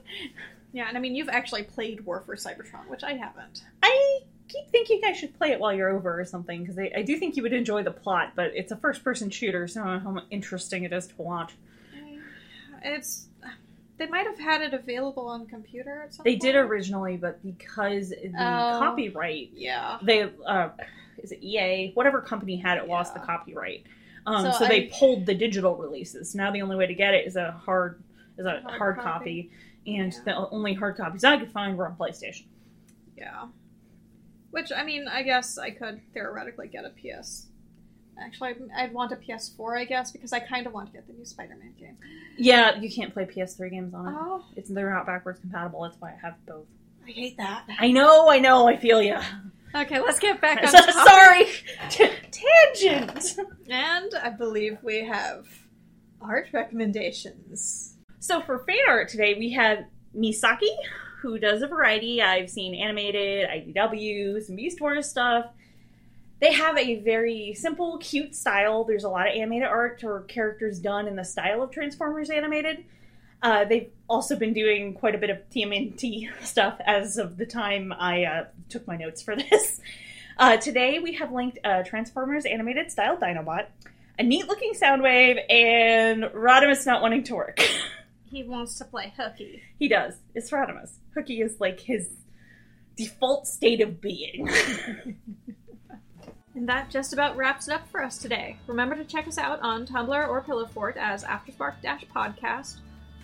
Yeah, 0.73 0.87
and 0.89 0.97
I 0.97 1.01
mean 1.01 1.15
you've 1.15 1.29
actually 1.29 1.63
played 1.63 2.01
War 2.05 2.21
for 2.27 2.35
Cybertron, 2.37 2.89
which 2.89 3.05
I 3.05 3.13
haven't. 3.15 3.63
I 3.83 4.21
keep 4.49 4.69
thinking 4.71 5.01
I 5.05 5.13
should 5.13 5.37
play 5.39 5.51
it 5.53 5.61
while 5.61 5.73
you're 5.73 5.89
over 5.91 6.21
or 6.21 6.25
something 6.25 6.63
because 6.63 6.79
I, 6.79 6.91
I 6.97 7.03
do 7.03 7.17
think 7.19 7.37
you 7.37 7.43
would 7.45 7.53
enjoy 7.53 7.83
the 7.83 7.91
plot, 7.91 8.33
but 8.37 8.53
it's 8.55 8.73
a 8.73 8.77
first 8.77 9.03
person 9.05 9.31
shooter, 9.31 9.67
so 9.69 9.83
I 9.83 9.85
don't 9.85 10.05
know 10.05 10.21
how 10.21 10.27
interesting 10.31 10.85
it 10.85 10.93
is 10.93 11.07
to 11.09 11.15
watch. 11.23 11.53
It's 12.83 13.29
they 13.97 14.07
might 14.09 14.27
have 14.27 14.39
had 14.39 14.61
it 14.61 14.75
available 14.75 15.29
on 15.29 15.47
computer 15.47 16.03
at 16.03 16.13
some 16.15 16.25
They 16.25 16.33
point. 16.33 16.43
did 16.43 16.57
originally, 16.57 17.17
but 17.17 17.41
because 17.45 18.11
the 18.11 18.27
Oh. 18.37 18.79
copyright, 18.81 19.51
Yeah. 19.55 19.99
they, 20.03 20.29
uh, 20.45 20.71
is 21.19 21.33
it 21.33 21.43
EA? 21.43 21.93
Whatever 21.95 22.21
company 22.21 22.57
had 22.57 22.79
it 22.79 22.89
lost 22.89 23.15
the 23.15 23.21
copyright. 23.21 23.85
Um, 24.27 24.47
so 24.53 24.59
So 24.61 24.67
they 24.67 24.91
pulled 24.99 25.27
the 25.27 25.35
digital 25.35 25.77
releases. 25.77 26.35
Now 26.35 26.51
the 26.51 26.63
only 26.63 26.77
way 26.77 26.87
to 26.87 26.95
get 26.95 27.15
it 27.15 27.27
is 27.27 27.37
a 27.37 27.53
hard, 27.53 28.03
is 28.39 28.47
a 28.47 28.61
Hard 28.63 28.79
hard, 28.79 28.97
copy. 28.97 29.05
copy. 29.45 29.51
And 29.99 30.13
Yeah. 30.13 30.21
the 30.25 30.49
only 30.51 30.73
hard 30.75 30.97
copies 30.97 31.25
I 31.25 31.37
could 31.39 31.51
find 31.53 31.77
were 31.77 31.87
on 31.87 31.97
PlayStation. 31.97 32.47
Yeah. 33.19 33.49
Which 34.51 34.71
I 34.75 34.83
mean, 34.85 35.09
I 35.09 35.23
guess 35.23 35.59
I 35.59 35.71
could 35.71 36.01
theoretically 36.15 36.69
get 36.69 36.85
a 36.85 36.91
PS. 36.91 37.49
Actually, 38.19 38.51
I'd- 38.51 38.71
I'd 38.77 38.93
want 38.95 39.11
a 39.11 39.17
PS4, 39.17 39.77
I 39.77 39.85
guess, 39.85 40.13
because 40.13 40.33
I 40.33 40.39
kind 40.39 40.67
of 40.69 40.73
want 40.73 40.87
to 40.87 40.93
get 40.93 41.07
the 41.09 41.13
new 41.13 41.25
Spider-Man 41.25 41.75
game. 41.79 41.97
Yeah, 42.39 42.77
you 42.77 42.89
can't 42.89 43.13
play 43.13 43.25
PS3 43.27 43.69
games 43.71 43.93
on 43.93 44.07
it. 44.07 44.15
Oh, 44.17 44.45
It's 44.55 44.71
they're 44.71 44.89
not 44.91 45.05
backwards 45.05 45.41
compatible. 45.41 45.83
That's 45.83 46.01
why 46.01 46.11
I 46.13 46.17
have 46.23 46.35
both. 46.47 46.67
I 47.07 47.11
hate 47.11 47.37
that. 47.39 47.65
I 47.79 47.91
know, 47.91 48.31
I 48.31 48.39
know, 48.39 48.69
I 48.69 48.77
feel 48.77 49.03
ya. 49.03 49.21
Okay, 49.75 50.01
let's 50.01 50.21
get 50.21 50.41
back 50.41 50.59
on 50.63 50.73
topic. 50.73 50.95
Sorry, 50.95 52.17
tangent. 52.31 53.37
And 53.69 54.13
I 54.23 54.31
believe 54.31 54.79
we 54.83 55.05
have 55.05 55.47
art 56.21 56.49
recommendations. 56.53 57.97
So 58.21 58.41
for 58.41 58.61
fan 58.61 58.79
art 58.89 59.09
today, 59.09 59.35
we 59.35 59.51
have 59.53 59.85
Misaki, 60.17 60.75
who 61.21 61.39
does 61.39 61.63
a 61.63 61.67
variety. 61.67 62.23
I've 62.23 62.49
seen 62.49 62.75
animated, 62.75 63.49
IDW, 63.49 64.43
some 64.43 64.57
Beast 64.57 64.81
Wars 64.81 65.09
stuff. 65.09 65.47
They 66.41 66.53
have 66.53 66.77
a 66.79 67.01
very 67.01 67.55
simple, 67.55 67.99
cute 67.99 68.35
style. 68.35 68.85
There's 68.85 69.05
a 69.05 69.09
lot 69.09 69.29
of 69.29 69.35
animated 69.35 69.69
art 69.69 70.05
or 70.05 70.23
characters 70.23 70.79
done 70.79 71.09
in 71.09 71.17
the 71.17 71.25
style 71.25 71.63
of 71.63 71.71
Transformers 71.71 72.31
animated. 72.31 72.85
Uh, 73.45 73.63
they've 73.63 73.91
also 74.09 74.37
been 74.37 74.55
doing 74.55 74.95
quite 74.95 75.15
a 75.15 75.19
bit 75.19 75.29
of 75.29 75.39
TMNT 75.51 76.31
stuff 76.43 76.81
as 76.87 77.19
of 77.19 77.37
the 77.37 77.45
time 77.45 77.93
I 77.93 78.25
uh, 78.25 78.45
took 78.71 78.87
my 78.89 78.97
notes 78.97 79.23
for 79.23 79.37
this. 79.51 79.81
Uh, 80.39 80.57
today 80.57 80.99
we 80.99 81.13
have 81.13 81.31
linked 81.31 81.59
uh, 81.63 81.83
Transformers 81.85 82.47
animated 82.47 82.91
style 82.91 83.19
Dinobot, 83.19 83.67
a 84.19 84.23
neat 84.23 84.49
looking 84.49 84.73
Soundwave, 84.73 85.39
and 85.51 86.25
Rodimus 86.25 86.87
not 86.87 87.03
wanting 87.03 87.23
to 87.25 87.37
work. 87.37 87.61
He 88.27 88.43
wants 88.43 88.79
to 88.79 88.85
play 88.85 89.13
hooky. 89.17 89.63
He 89.79 89.87
does. 89.87 90.15
It's 90.35 90.51
Rodimus. 90.51 90.95
Hooky 91.15 91.41
is 91.41 91.61
like 91.61 91.79
his 91.79 92.09
default 92.97 93.47
state 93.47 93.81
of 93.81 94.01
being. 94.01 94.51
And 96.57 96.69
that 96.69 96.91
just 96.91 97.13
about 97.13 97.37
wraps 97.37 97.69
it 97.69 97.75
up 97.75 97.89
for 97.89 98.03
us 98.03 98.19
today. 98.19 98.57
Remember 98.67 98.97
to 98.97 99.05
check 99.05 99.29
us 99.29 99.39
out 99.39 99.61
on 99.61 99.87
Tumblr 99.87 100.29
or 100.29 100.41
Pillowfort 100.41 100.97
as 100.97 101.23
Afterspark 101.23 101.75
Podcast 102.13 102.79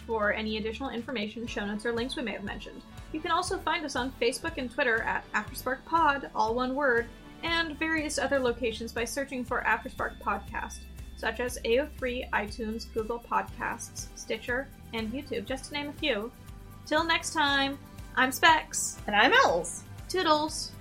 for 0.07 0.33
any 0.33 0.57
additional 0.57 0.91
information, 0.91 1.47
show 1.47 1.65
notes, 1.65 1.87
or 1.87 1.93
links 1.93 2.17
we 2.17 2.23
may 2.23 2.33
have 2.33 2.45
mentioned. 2.45 2.83
You 3.13 3.21
can 3.21 3.31
also 3.31 3.59
find 3.59 3.85
us 3.85 3.97
on 3.97 4.13
Facebook 4.21 4.59
and 4.59 4.71
Twitter 4.71 5.03
at 5.03 5.31
Afterspark 5.33 5.85
Pod, 5.85 6.31
all 6.35 6.55
one 6.55 6.75
word, 6.75 7.07
and 7.43 7.79
various 7.79 8.19
other 8.19 8.39
locations 8.39 8.93
by 8.93 9.05
searching 9.05 9.45
for 9.45 9.63
Afterspark 9.67 10.19
Podcast, 10.21 10.81
such 11.17 11.41
as 11.41 11.59
AO3, 11.65 12.31
iTunes, 12.31 12.93
Google 12.93 13.19
Podcasts, 13.19 14.07
Stitcher, 14.15 14.69
and 14.93 15.13
YouTube, 15.13 15.47
just 15.47 15.67
to 15.67 15.73
name 15.75 15.89
a 15.89 15.93
few. 15.93 16.31
Till 16.87 17.05
next 17.05 17.33
time, 17.33 17.79
I'm 18.17 18.33
Specs. 18.33 18.99
and 19.07 19.15
I'm 19.17 19.33
Els. 19.45 19.85
Toodles! 20.09 20.73